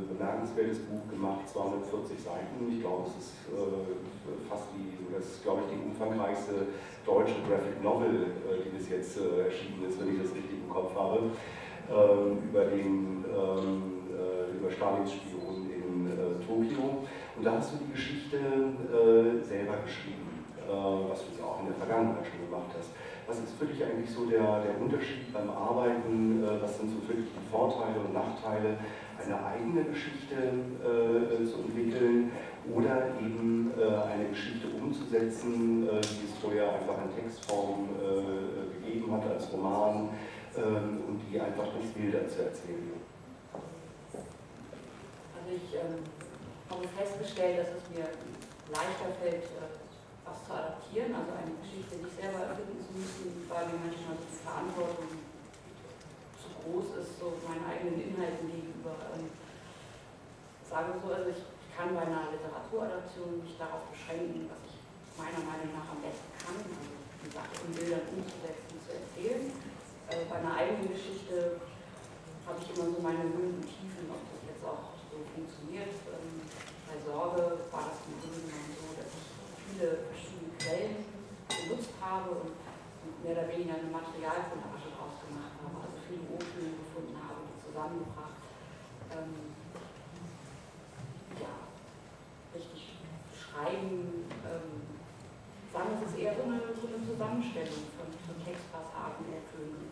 [0.07, 2.67] bemerkenswertes Buch gemacht, 240 Seiten.
[2.71, 3.33] Ich glaube, es ist
[4.49, 6.67] fast die, das ist, glaube ich, die umfangreichste
[7.05, 8.27] deutsche Graphic Novel,
[8.65, 11.31] die bis jetzt erschienen ist, wenn ich das richtig im Kopf habe,
[11.91, 13.23] ähm, über den
[14.59, 16.09] über Stalins Spion in
[16.45, 17.05] Tokio.
[17.35, 18.37] Und da hast du die Geschichte
[19.43, 20.27] selber geschrieben.
[20.67, 22.91] Äh, was du auch in der Vergangenheit schon gemacht hast.
[23.25, 26.43] Was ist für dich eigentlich so der, der Unterschied beim Arbeiten?
[26.43, 28.75] Äh, was sind so für dich die Vorteile und Nachteile,
[29.15, 32.31] eine eigene Geschichte äh, zu entwickeln
[32.67, 39.11] oder eben äh, eine Geschichte umzusetzen, äh, die es vorher einfach in Textform äh, gegeben
[39.13, 40.09] hat als Roman
[40.57, 43.06] ähm, und die einfach durch Bilder zu erzählen?
[45.47, 46.03] Ich ähm,
[46.67, 48.11] habe festgestellt, dass es mir
[48.67, 49.47] leichter fällt,
[50.27, 54.43] was zu adaptieren, also eine Geschichte nicht selber erfinden zu müssen, weil mir manchmal die
[54.43, 55.07] Verantwortung
[56.35, 58.91] zu groß ist, so meinen eigenen Inhalten gegenüber.
[59.15, 59.31] Ähm,
[60.67, 64.75] sagen so, also ich kann bei einer Literaturadaption mich darauf beschränken, was ich
[65.15, 66.91] meiner Meinung nach am besten kann, also
[67.23, 69.47] die Sache in Bildern umzusetzen, zu erzählen.
[70.11, 71.63] Äh, bei einer eigenen Geschichte
[72.43, 75.97] habe ich immer so meine Höhen und Tiefen, ob das jetzt auch so funktioniert.
[76.13, 76.45] Ähm,
[76.85, 79.27] bei Sorge war das im Grunde genommen so, dass ich
[79.65, 80.95] viele verschiedene Quellen
[81.49, 82.53] genutzt habe und
[83.25, 88.39] mehr oder weniger eine Materialfundasche draus gemacht habe, also viele O-Töne gefunden habe, die zusammengebracht.
[89.11, 89.57] Ähm,
[91.41, 91.53] ja,
[92.53, 93.01] richtig
[93.33, 94.71] schreiben, ähm,
[95.73, 99.86] sagen es ist eher so eine, so eine Zusammenstellung von, von Textpassagen, O-Tönen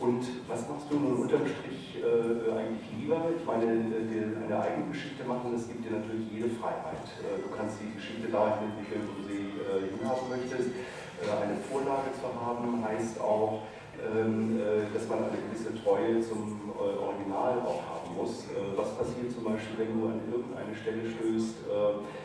[0.00, 3.18] und was machst du nun unterm Strich äh, eigentlich lieber?
[3.34, 7.02] Ich meine, die, eine eigene Geschichte machen, das gibt dir natürlich jede Freiheit.
[7.18, 10.70] Äh, du kannst die Geschichte dahin entwickeln, wo du sie äh, hinhaben möchtest.
[11.18, 13.66] Äh, eine Vorlage zu haben heißt auch,
[13.98, 18.46] ähm, äh, dass man eine gewisse Treue zum äh, Original auch haben muss.
[18.74, 21.54] was passiert zum Beispiel, wenn du an irgendeine Stelle stößt,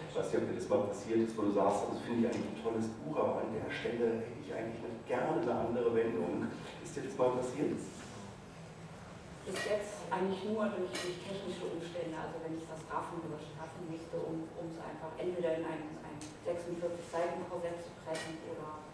[0.09, 2.27] ich weiß nicht, ob dir das mal passiert ist, wo du sagst, das finde ich
[2.33, 6.47] eigentlich ein tolles Buch, aber an der Stelle hätte ich eigentlich gerne eine andere Wendung.
[6.93, 7.73] Ist das mal passiert?
[7.73, 14.21] Bis jetzt eigentlich nur durch, durch technische Umstände, also wenn ich das Raffen überstraffen müsste,
[14.21, 18.85] um, es einfach entweder in ein, ein 46-Seiten-Korsett zu pressen oder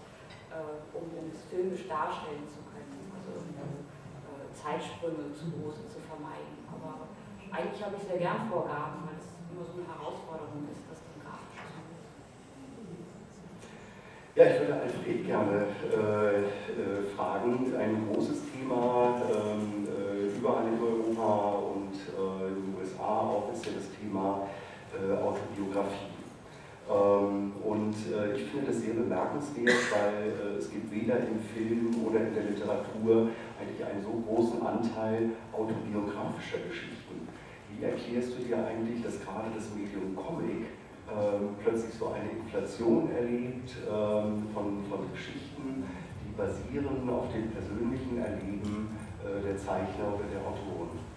[0.47, 6.55] äh, um, um es filmisch darstellen zu können, also äh, Zeitsprünge zu große zu vermeiden.
[6.71, 7.03] Aber
[7.51, 11.19] eigentlich habe ich sehr gern Vorgaben, weil es immer so eine Herausforderung ist, das dann
[11.19, 11.99] grafisch zu machen.
[14.39, 17.75] Ja, ich würde Alfred gerne äh, äh, fragen.
[17.78, 23.65] Ein großes Thema ähm, äh, überall in Europa und äh, in den USA auch ist
[23.65, 24.47] ja das Thema
[24.95, 26.15] äh, Autobiografie.
[26.88, 32.21] Ähm, und äh, ich finde das sehr bemerkenswert, weil es gibt weder im Film oder
[32.21, 33.28] in der Literatur
[33.60, 37.28] eigentlich einen so großen Anteil autobiografischer Geschichten.
[37.75, 40.79] Wie erklärst du dir eigentlich, dass gerade das Medium Comic
[41.63, 45.84] plötzlich so eine Inflation erlebt ähm, von, von Geschichten,
[46.24, 51.09] die basieren auf dem persönlichen Erleben äh, der Zeichner oder der Autoren.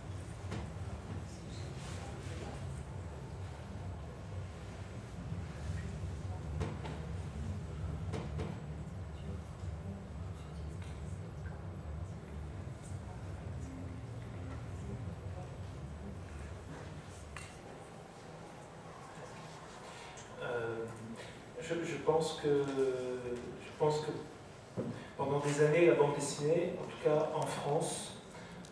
[22.04, 24.12] Je pense que
[25.16, 28.12] pendant des années, la bande dessinée, en tout cas en France,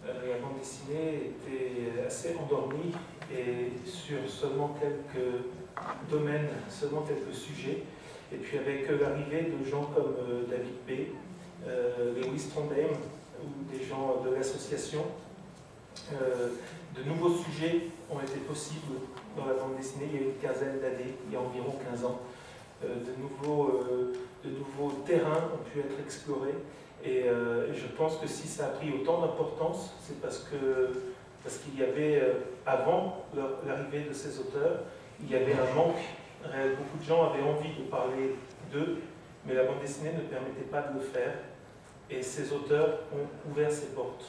[0.06, 2.92] euh, la bande dessinée était assez endormie
[3.32, 5.44] et sur seulement quelques
[6.10, 7.84] domaines, seulement quelques sujets.
[8.32, 11.12] Et puis avec l'arrivée de gens comme euh, David B.,
[11.66, 12.96] euh, Lewis Trondheim
[13.42, 15.04] ou des gens de l'association,
[16.10, 18.94] de nouveaux sujets ont été possibles
[19.36, 22.04] dans la bande dessinée il y a une quinzaine d'années, il y a environ 15
[22.04, 22.20] ans.
[22.82, 26.54] Euh, de, nouveaux, euh, de nouveaux terrains ont pu être explorés.
[27.06, 31.82] Euh, et, je pense que si ça a pris autant d'importance, c'est parce qu'il y
[31.82, 32.22] avait,
[32.64, 33.26] avant
[33.66, 34.80] l'arrivée de ces auteurs,
[35.22, 36.00] il y avait un manque.
[36.42, 38.36] Beaucoup de gens avaient envie de parler
[38.72, 39.00] d'eux,
[39.44, 41.34] mais la bande dessinée ne permettait pas de le faire.
[42.08, 44.24] Et ces auteurs ont ouvert ces portes.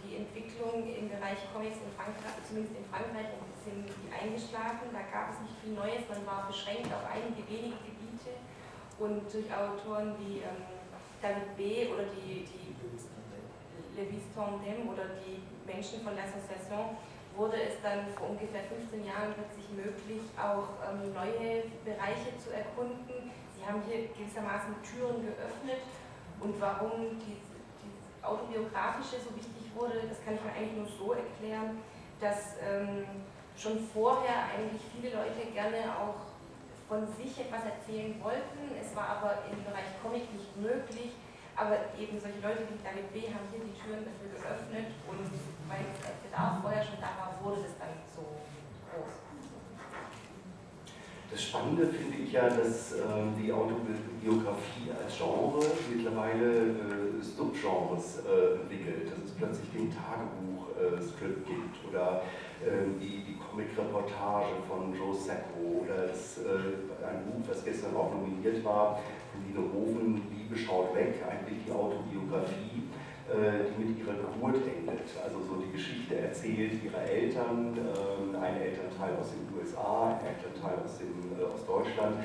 [0.00, 4.90] Die Entwicklung im Bereich Comics in Frankreich, zumindest in Frankreich, sind die eingeschlagen.
[4.90, 8.40] Da gab es nicht viel Neues, man war beschränkt auf einige wenige Gebiete
[8.98, 10.66] und durch Autoren wie ähm,
[11.22, 11.86] David B.
[11.92, 12.74] oder die, die
[13.94, 16.96] Levis Tandem oder die Menschen von l'Association
[17.36, 23.30] wurde es dann vor ungefähr 15 Jahren plötzlich möglich, auch ähm, neue Bereiche zu erkunden.
[23.56, 25.84] Sie haben hier gewissermaßen Türen geöffnet
[26.40, 27.51] und warum die, die
[28.22, 31.78] autobiografische so wichtig wurde, das kann ich mir eigentlich nur so erklären,
[32.20, 33.04] dass ähm,
[33.56, 36.32] schon vorher eigentlich viele Leute gerne auch
[36.88, 38.72] von sich etwas erzählen wollten.
[38.78, 41.12] Es war aber im Bereich Comic nicht möglich.
[41.54, 43.28] Aber eben solche Leute wie David B.
[43.28, 45.28] haben hier die Türen dafür geöffnet und
[45.68, 48.24] weil der Bedarf vorher schon da war, wurde es dann so
[48.88, 49.31] groß.
[51.32, 52.98] Das Spannende finde ich ja, dass äh,
[53.40, 61.48] die Autobiografie als Genre mittlerweile äh, Subgenres äh, entwickelt, dass es plötzlich den Tagebuch-Strip äh,
[61.48, 62.20] gibt oder
[62.60, 68.12] ähm, die, die Comic-Reportage von Joe Sacco oder das, äh, ein Buch, das gestern auch
[68.12, 69.00] nominiert war,
[69.40, 72.91] Lino Hofen, Liebe schaut weg, eigentlich die Autobiografie
[73.30, 75.06] die mit ihrer Geburt endet.
[75.22, 80.82] Also so die Geschichte erzählt ihrer Eltern, ähm, ein Elternteil aus den USA, ein Elternteil
[80.84, 82.16] aus, dem, äh, aus Deutschland,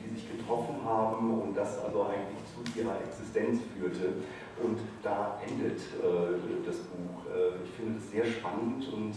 [0.00, 4.24] die sich getroffen haben und das also eigentlich zu ihrer Existenz führte.
[4.62, 7.26] Und da endet äh, das Buch.
[7.62, 9.14] ich finde das sehr spannend und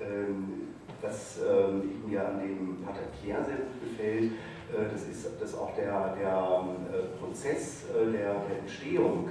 [0.00, 4.53] ähm, was ähm, mir an dem Pater Pierre sehr gut gefällt, äh,
[4.92, 9.28] das ist dass auch der, der äh, Prozess äh, der, der Entstehung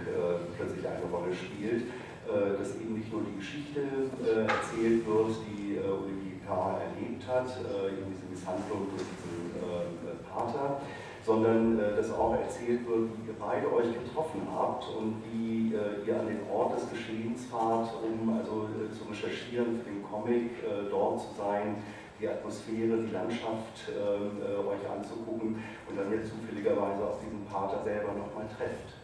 [0.57, 1.85] plötzlich eine Rolle spielt,
[2.27, 3.81] dass eben nicht nur die Geschichte
[4.23, 6.79] erzählt wird, die Olivier K.
[6.79, 7.51] erlebt hat,
[7.91, 10.79] eben diese Misshandlung durch diesen Pater,
[11.25, 15.75] sondern dass auch erzählt wird, wie ihr beide euch getroffen habt und wie
[16.07, 20.51] ihr an den Ort des Geschehens fahrt, um also zu recherchieren für den Comic,
[20.89, 21.75] dort zu sein,
[22.23, 27.83] die Atmosphäre, die Landschaft ähm, äh, euch anzugucken und dann jetzt zufälligerweise auf diesen Pater
[27.83, 29.02] selber nochmal trefft.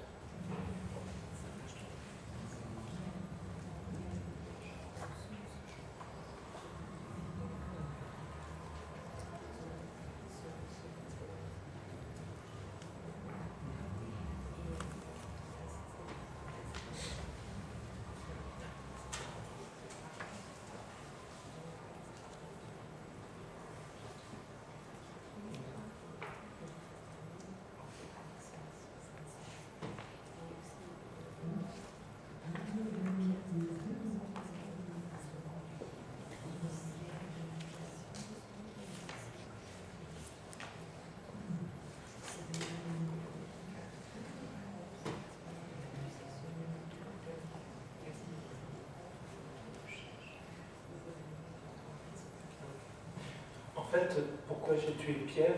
[54.07, 55.55] Fait, pourquoi j'ai tué Pierre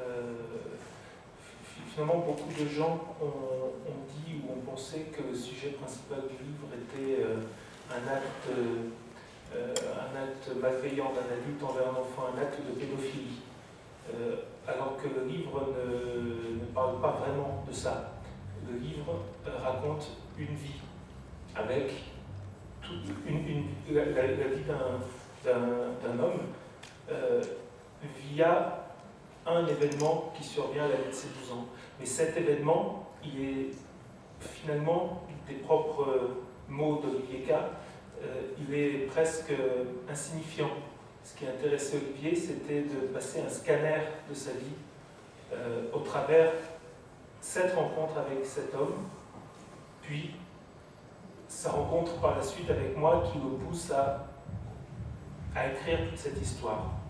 [0.00, 0.32] euh,
[1.90, 3.72] Finalement, beaucoup de gens ont,
[4.08, 7.36] dit ou ont pensé que le sujet principal du livre était euh,
[7.90, 13.42] un, acte, euh, un acte malveillant d'un adulte envers un enfant, un acte de pédophilie.
[14.66, 18.12] alors que le livre ne, parle pas vraiment de ça.
[18.70, 19.20] Le livre
[19.62, 20.80] raconte une vie
[21.54, 21.92] avec
[23.90, 24.64] la, vie
[25.44, 26.40] d'un homme
[28.02, 28.82] via
[29.46, 31.66] un événement qui survient à la vie de ses 12 ans.
[31.98, 33.66] Mais cet événement, il est
[34.40, 36.30] finalement des propres
[36.68, 39.52] mots d'Olivier K, euh, il est presque
[40.08, 40.70] insignifiant.
[41.24, 44.74] Ce qui intéressait Olivier, c'était de passer un scanner de sa vie
[45.52, 46.52] euh, au travers
[47.40, 48.94] cette rencontre avec cet homme,
[50.00, 50.34] puis
[51.48, 54.26] sa rencontre par la suite avec moi qui me pousse à
[55.68, 57.01] écrire toute cette histoire.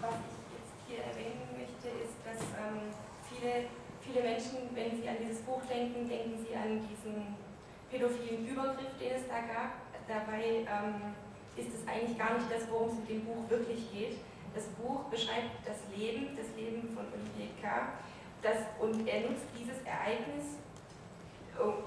[0.00, 2.92] Was ich jetzt hier erwähnen möchte, ist, dass ähm,
[3.28, 3.68] viele,
[4.00, 7.36] viele Menschen, wenn sie an dieses Buch denken, denken sie an diesen
[7.90, 9.82] pädophilen Übergriff, den es da gab.
[10.06, 11.16] Dabei ähm,
[11.56, 14.18] ist es eigentlich gar nicht das, worum es mit dem Buch wirklich geht.
[14.54, 17.92] Das Buch beschreibt das Leben, das Leben von Olivier K.
[18.42, 20.60] Das, und er nutzt dieses Ereignis,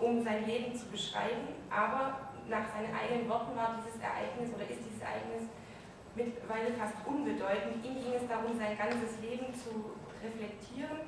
[0.01, 4.81] um sein Leben zu beschreiben, aber nach seinen eigenen Worten war dieses Ereignis oder ist
[4.81, 5.45] dieses Ereignis
[6.25, 7.79] mittlerweile fast unbedeutend.
[7.83, 11.07] Ihm ging es darum, sein ganzes Leben zu reflektieren.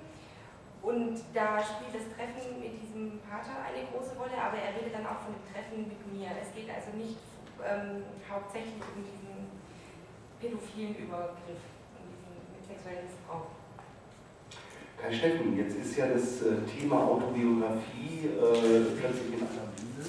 [0.81, 5.05] Und da spielt das Treffen mit diesem Pater eine große Rolle, aber er redet dann
[5.05, 6.33] auch von dem Treffen mit mir.
[6.41, 7.21] Es geht also nicht
[7.61, 9.45] ähm, hauptsächlich um diesen
[10.41, 11.61] pädophilen Übergriff,
[11.93, 13.53] um diesen sexuellen Missbrauch.
[14.97, 20.05] Herr Steffen, jetzt ist ja das äh, Thema Autobiografie äh, plötzlich in aller Munde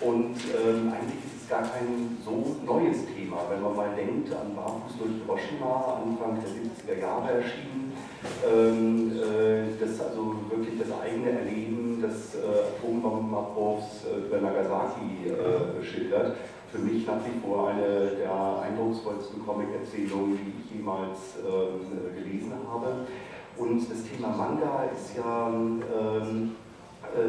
[0.00, 5.12] und ähm, eigentlich gar kein so neues Thema, wenn man mal denkt an Barfuß durch
[5.22, 7.92] Hiroshima, Anfang der 70er Jahre erschienen,
[8.46, 15.84] ähm, äh, das also wirklich das eigene Erleben des äh, Atombombenabbruchs äh, über Nagasaki äh,
[15.84, 16.36] schildert.
[16.70, 23.06] Für mich nach wie vor eine der eindrucksvollsten Comic-Erzählungen, die ich jemals ähm, gelesen habe.
[23.56, 26.67] Und das Thema Manga ist ja ähm, äh,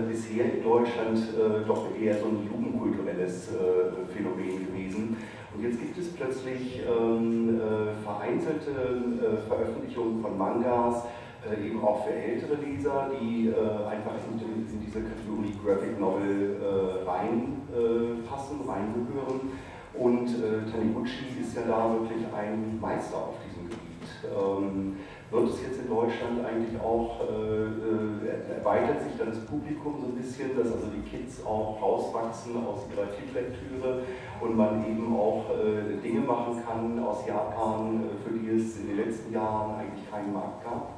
[0.07, 5.17] bisher in Deutschland äh, doch eher so ein jugendkulturelles äh, Phänomen gewesen.
[5.55, 11.05] Und jetzt gibt es plötzlich ähm, äh, vereinzelte äh, Veröffentlichungen von Mangas,
[11.43, 13.51] äh, eben auch für ältere Leser, die
[13.89, 16.57] einfach in, in, diese Kategorie Graphic Novel
[17.05, 19.51] reinpassen, reingehören.
[19.93, 20.27] Und
[20.71, 23.89] Taniguchi ist ja da wirklich ein Meister auf diesem Gebiet.
[24.25, 24.97] Ähm,
[25.31, 30.15] wird es jetzt in Deutschland eigentlich auch, äh, erweitert sich dann das Publikum so ein
[30.15, 34.03] bisschen, dass also die Kids auch rauswachsen aus ihrer Kindlektüre
[34.41, 38.87] und man eben auch äh, Dinge machen kann aus Japan, äh, für die es in
[38.87, 40.89] den letzten Jahren eigentlich keinen Markt gab?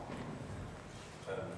[1.28, 1.52] Ähm,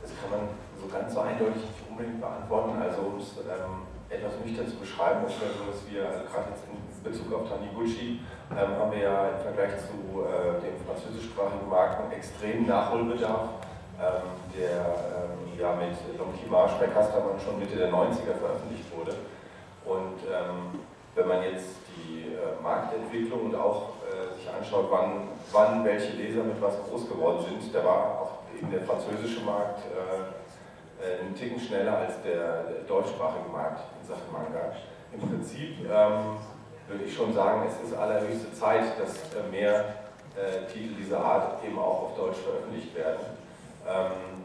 [0.00, 0.48] das kann man
[0.80, 2.80] so ganz so eindeutig nicht unbedingt beantworten.
[2.80, 6.54] Also um es ähm, etwas nüchtern zu beschreiben, ist ja so, dass wir also gerade
[6.54, 8.20] jetzt in Bezug auf Taniguchi
[8.58, 13.64] ähm, haben wir ja im Vergleich zu äh, dem französischsprachigen Markt einen extremen Nachholbedarf,
[13.98, 19.14] ähm, der ähm, ja mit Donkey Marsch bei Casterman schon Mitte der 90er veröffentlicht wurde.
[19.84, 20.80] Und ähm,
[21.14, 26.42] wenn man jetzt die äh, Marktentwicklung und auch äh, sich anschaut, wann, wann welche Leser
[26.44, 30.42] mit was groß geworden sind, da war auch eben der französische Markt äh,
[31.02, 34.72] äh, einen Ticken schneller als der, der deutschsprachige Markt in Sachen Manga.
[35.12, 36.38] Im Prinzip ähm,
[36.92, 39.84] würde ich schon sagen, es ist allerhöchste Zeit, dass äh, mehr
[40.36, 43.20] äh, Titel dieser Art eben auch auf Deutsch veröffentlicht werden.
[43.88, 44.44] Ähm,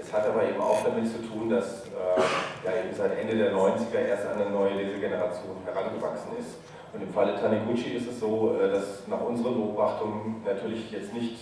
[0.00, 3.52] es hat aber eben auch damit zu tun, dass äh, ja, eben seit Ende der
[3.52, 6.56] 90er erst eine neue Lesegeneration herangewachsen ist.
[6.92, 11.36] Und im Falle Taniguchi ist es so, dass nach unseren Beobachtungen natürlich jetzt nicht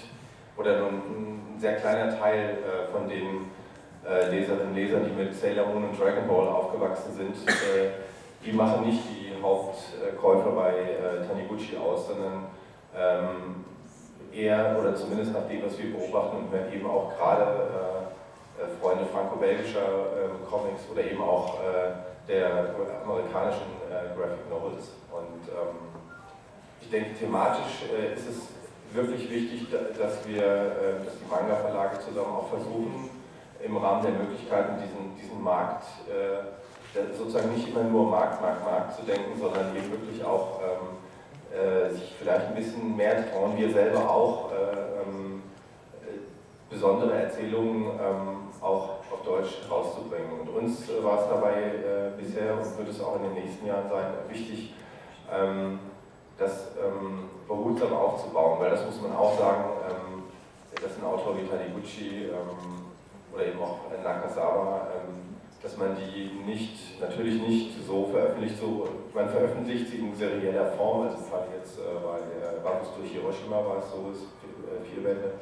[0.56, 2.58] oder nur ein sehr kleiner Teil
[2.90, 3.52] von den
[4.28, 7.36] Leserinnen und Lesern, die mit Sailor Moon und Dragon Ball aufgewachsen sind,
[8.44, 12.46] die machen nicht die Hauptkäufer bei äh, Taniguchi aus, sondern
[12.96, 13.64] ähm,
[14.32, 18.68] eher, oder zumindest nach dem, was wir beobachten, und wir eben auch gerade äh, äh,
[18.80, 22.74] Freunde franco-belgischer äh, Comics oder eben auch äh, der
[23.04, 24.92] amerikanischen äh, Graphic Novels.
[25.12, 25.76] Und ähm,
[26.80, 27.84] ich denke, thematisch
[28.14, 28.48] ist es
[28.92, 30.40] wirklich wichtig, dass wir,
[31.04, 33.10] dass die Manga-Verlage zusammen auch versuchen,
[33.60, 35.84] im Rahmen der Möglichkeiten diesen, diesen Markt
[37.16, 40.96] sozusagen nicht immer nur Markt, Markt, Markt zu denken, sondern eben wirklich auch ähm,
[41.56, 45.42] äh, sich vielleicht ein bisschen mehr trauen, wir selber auch äh, ähm,
[46.70, 50.40] besondere Erzählungen ähm, auch auf Deutsch rauszubringen.
[50.40, 53.66] Und uns äh, war es dabei äh, bisher und wird es auch in den nächsten
[53.66, 54.74] Jahren sein, wichtig,
[55.32, 55.78] ähm,
[56.38, 60.22] das ähm, behutsam aufzubauen, weil das muss man auch sagen, ähm,
[60.74, 62.28] dass ein Autor wie Taniguchi
[63.32, 64.88] oder eben auch Nakasawa
[65.66, 71.08] dass man die nicht, natürlich nicht so veröffentlicht, so, man veröffentlicht sie in serieller Form,
[71.08, 74.30] also gerade jetzt äh, bei äh, Barfuß durch Hiroshima war es so, ist
[74.62, 75.32] äh, vier Bände.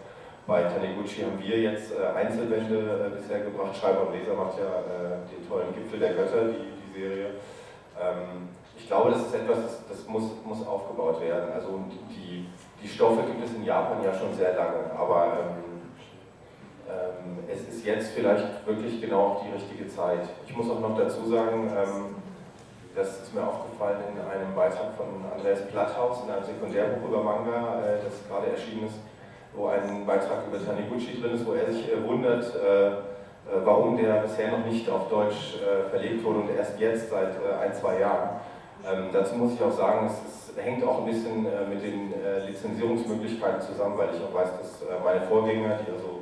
[0.46, 3.76] Bei Taniguchi haben wir jetzt äh, Einzelbände äh, bisher gebracht.
[3.76, 4.80] Schreiber und Leser macht ja
[5.28, 7.26] den tollen Gipfel der Götter, die, die Serie.
[8.00, 8.48] Ähm,
[8.78, 11.52] ich glaube, das ist etwas, das, das muss, muss aufgebaut werden.
[11.52, 12.48] Also die,
[12.82, 15.73] die Stoffe gibt es in Japan ja schon sehr lange, aber ähm,
[17.54, 20.28] es ist jetzt vielleicht wirklich genau die richtige Zeit.
[20.46, 22.16] Ich muss auch noch dazu sagen, ähm,
[22.94, 27.80] das ist mir aufgefallen in einem Beitrag von Andreas Platthaus in einem Sekundärbuch über Manga,
[27.82, 28.98] äh, das gerade erschienen ist,
[29.54, 32.92] wo ein Beitrag über Taniguchi drin ist, wo er sich äh, wundert, äh,
[33.64, 35.58] warum der bisher noch nicht auf Deutsch
[35.90, 38.40] verlegt wurde und erst jetzt seit ein, zwei Jahren.
[38.90, 42.14] Ähm, dazu muss ich auch sagen, es, hängt auch ein bisschen mit den
[42.46, 46.20] Lizenzierungsmöglichkeiten zusammen, weil ich auch weiß, dass meine Vorgänger, die also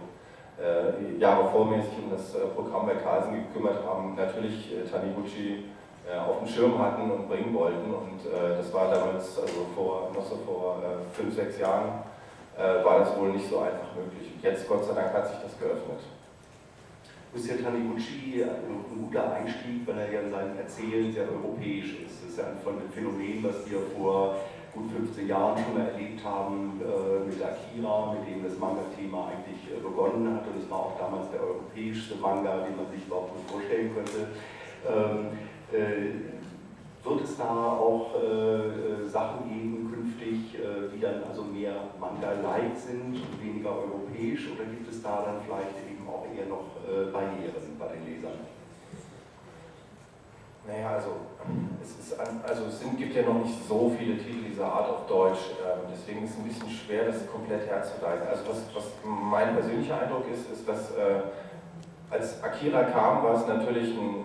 [1.19, 5.65] Jahre vor mir sich um das äh, Programm bei Carlsen gekümmert haben, natürlich äh, Taniguchi
[6.09, 7.95] äh, auf dem Schirm hatten und bringen wollten.
[7.95, 12.05] Und äh, das war damals, also vor, noch so vor äh, fünf, sechs Jahren,
[12.85, 14.31] war das wohl nicht so einfach möglich.
[14.35, 16.01] Und jetzt, Gott sei Dank, hat sich das geöffnet.
[17.35, 22.21] Ist ja Taniguchi ein guter Einstieg, weil er ja in seinem Erzählen sehr europäisch ist.
[22.21, 24.37] Das ist ja ein Phänomen, was wir vor
[24.75, 29.69] gut 15 Jahren schon mal erlebt haben äh, mit Akira, mit dem das Manga-Thema eigentlich
[29.69, 30.47] äh, begonnen hat.
[30.47, 34.29] Und es war auch damals der europäischste Manga, den man sich überhaupt nicht vorstellen könnte.
[34.89, 35.39] Ähm,
[35.73, 40.57] äh, wird es da auch äh, äh, Sachen geben künftig,
[40.95, 44.49] die dann also mehr Manga-like sind und weniger europäisch?
[44.55, 46.79] Oder gibt es da dann vielleicht eben auch eher noch
[47.13, 48.52] Barrieren bei den Lesern?
[50.67, 51.09] Naja, also
[51.83, 55.51] es, ist, also es gibt ja noch nicht so viele Titel dieser Art auf Deutsch,
[55.59, 58.29] ähm, deswegen ist es ein bisschen schwer, das komplett herzuleiten.
[58.29, 61.23] Also was, was mein persönlicher Eindruck ist, ist, dass äh,
[62.11, 64.25] als Akira kam, war es natürlich ein,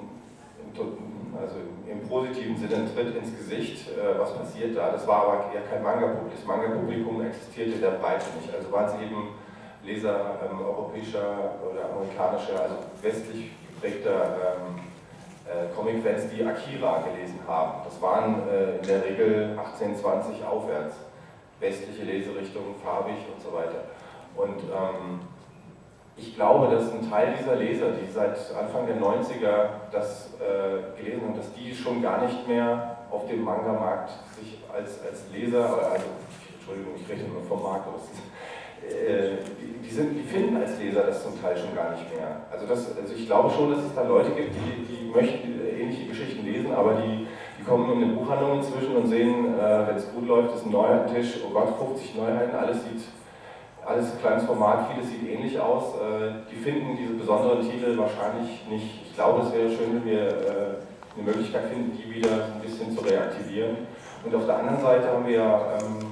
[1.42, 1.56] also
[1.90, 4.92] im positiven Sinne ein Tritt ins Gesicht, äh, was passiert da.
[4.92, 6.32] Das war aber ja kein Manga-Publikum.
[6.36, 8.54] Das Manga-Publikum existierte der Breite nicht.
[8.54, 9.30] Also waren es eben
[9.84, 14.36] Leser ähm, europäischer oder amerikanischer, also westlich geprägter
[14.68, 14.87] ähm,
[15.48, 17.82] äh, Comic-Fans, die Akira gelesen haben.
[17.84, 20.96] Das waren äh, in der Regel 18, 20 aufwärts.
[21.60, 23.86] Westliche Leserichtung, farbig und so weiter.
[24.36, 25.22] Und ähm,
[26.16, 31.22] ich glaube, dass ein Teil dieser Leser, die seit Anfang der 90er das äh, gelesen
[31.24, 36.06] haben, dass die schon gar nicht mehr auf dem Manga-Markt sich als, als Leser, also
[36.58, 37.98] Entschuldigung, ich rede nur vom Markt, aber
[38.84, 39.38] äh,
[39.84, 42.46] die, sind, die finden als Leser das zum Teil schon gar nicht mehr.
[42.52, 46.08] Also, das, also ich glaube schon, dass es da Leute gibt, die, die möchten ähnliche
[46.08, 47.28] Geschichten lesen, aber die,
[47.60, 50.72] die kommen in eine Buchhandlung inzwischen und sehen, äh, wenn es gut läuft, ist ein
[50.72, 53.04] Neuheitentisch, oh Gott, 50 Neuheiten, alles sieht,
[53.86, 55.96] alles kleines Format, vieles sieht ähnlich aus.
[55.96, 59.08] Äh, die finden diese besonderen Titel wahrscheinlich nicht.
[59.08, 62.96] Ich glaube, es wäre schön, wenn wir äh, eine Möglichkeit finden, die wieder ein bisschen
[62.96, 63.78] zu reaktivieren.
[64.26, 66.07] Und auf der anderen Seite haben wir ähm, äh,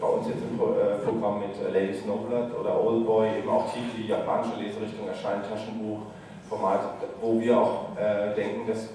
[0.00, 3.72] bei uns jetzt im äh, Programm mit äh, Lady Snowblood oder Old Boy eben auch
[3.72, 6.80] Titel, die japanische Leserichtung erscheinen, Taschenbuchformat,
[7.20, 7.86] wo wir auch
[8.36, 8.88] denken, dass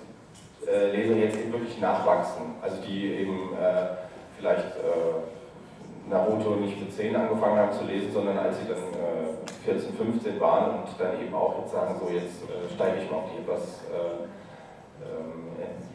[0.91, 2.55] Leser jetzt eben wirklich nachwachsen.
[2.61, 3.49] Also die eben
[4.37, 4.65] vielleicht
[6.09, 8.83] Naruto nicht mit 10 angefangen haben zu lesen, sondern als sie dann
[9.65, 12.43] 14, 15 waren und dann eben auch jetzt sagen, so jetzt
[12.75, 13.81] steige ich mal auf die etwas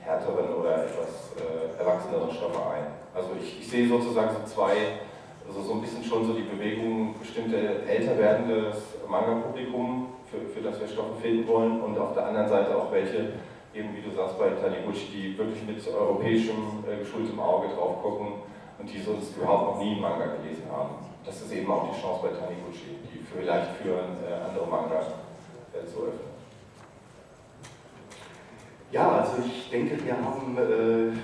[0.05, 1.32] härteren oder etwas
[1.78, 2.86] erwachseneren Stoffe ein.
[3.14, 5.03] Also ich, ich sehe sozusagen so zwei,
[5.46, 8.76] also so ein bisschen schon so die Bewegung, bestimmte älter werdendes
[9.09, 13.34] Manga-Publikum, für, für das wir Stoffe finden wollen und auf der anderen Seite auch welche,
[13.74, 18.28] eben wie du sagst bei Taniguchi, die wirklich mit europäischem, äh, geschultem Auge drauf gucken
[18.78, 20.94] und die sonst überhaupt noch nie Manga gelesen haben.
[21.24, 25.00] Das ist eben auch die Chance bei Taniguchi, die vielleicht für äh, andere Manga
[25.72, 26.31] äh, zu öffnen.
[28.93, 31.16] Ja, also ich denke, wir haben äh,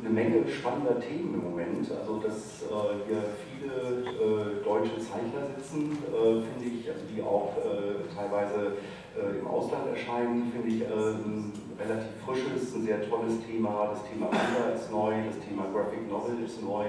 [0.00, 1.90] eine Menge spannender Themen im Moment.
[1.90, 3.18] Also, dass äh, hier
[3.50, 8.76] viele äh, deutsche Zeichner sitzen, äh, finde ich, also die auch äh, teilweise
[9.18, 13.90] äh, im Ausland erscheinen, finde ich ein relativ frisches, ein sehr tolles Thema.
[13.90, 16.84] Das Thema Manga ist neu, das Thema Graphic Novel ist neu,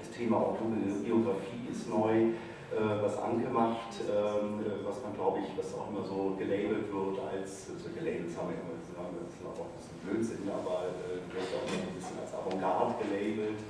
[0.00, 2.32] das Thema Autobiografie ist neu.
[2.72, 7.68] was Anke macht, ähm, was man glaube ich, was auch immer so gelabelt wird als,
[7.68, 8.80] also Gelabels haben wir immer,
[9.10, 13.60] das ist auch ein bisschen Blödsinn, aber äh, wird auch ein bisschen als Avantgarde gelabelt.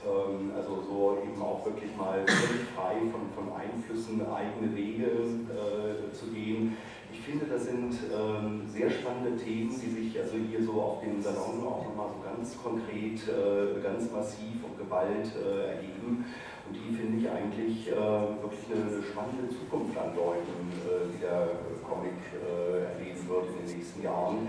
[0.00, 5.10] Ähm, also so eben auch wirklich mal völlig frei von, von Einflüssen eigene Wege
[5.52, 6.76] äh, zu gehen.
[7.12, 11.20] Ich finde, das sind ähm, sehr spannende Themen, die sich also hier so auf dem
[11.20, 16.24] Salon auch nochmal so ganz konkret, äh, ganz massiv und Gewalt äh, erheben.
[16.66, 21.48] Und die finde ich eigentlich äh, wirklich eine, spannende Zukunft andeuten, äh, die der
[21.82, 24.48] Comic äh, erleben wird in den nächsten Jahren.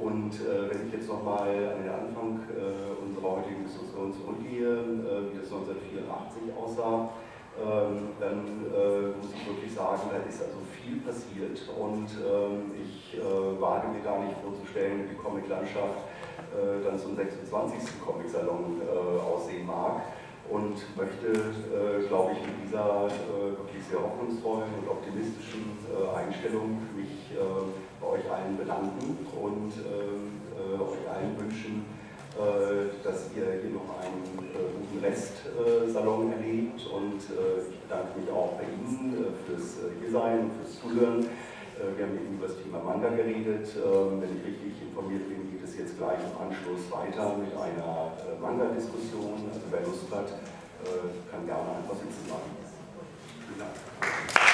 [0.00, 5.32] Und äh, wenn ich jetzt nochmal an den Anfang äh, unserer heutigen Diskussion zurückgehe, äh,
[5.32, 7.10] wie das 1984 aussah,
[7.56, 13.16] ähm, dann äh, muss ich wirklich sagen, da ist also viel passiert und ähm, ich
[13.16, 16.04] äh, wage mir gar nicht vorzustellen, wie die Comiclandschaft
[16.52, 17.98] äh, dann zum 26.
[18.04, 18.82] Comic-Salon
[19.24, 20.02] aussehen mag
[20.50, 21.32] und möchte,
[22.06, 23.08] glaube ich, mit dieser
[23.58, 25.76] wirklich sehr hoffnungsvollen und optimistischen
[26.14, 27.34] Einstellung mich
[28.06, 31.84] bei euch allen bedanken und äh, euch allen wünschen,
[32.38, 38.30] äh, dass ihr hier noch einen äh, guten Restsalon erlebt und äh, ich bedanke mich
[38.30, 41.26] auch bei Ihnen äh, fürs äh, Hiersein fürs Zuhören.
[41.76, 43.68] wir haben eben über das Thema Manga geredet.
[43.76, 48.16] Ähm, wenn ich richtig informiert bin, geht es jetzt gleich im Anschluss weiter mit einer
[48.40, 49.44] Manga-Diskussion.
[49.52, 50.40] Also wer Lust hat,
[51.30, 52.48] kann gerne einfach sitzen bleiben.
[53.44, 54.45] Vielen Dank.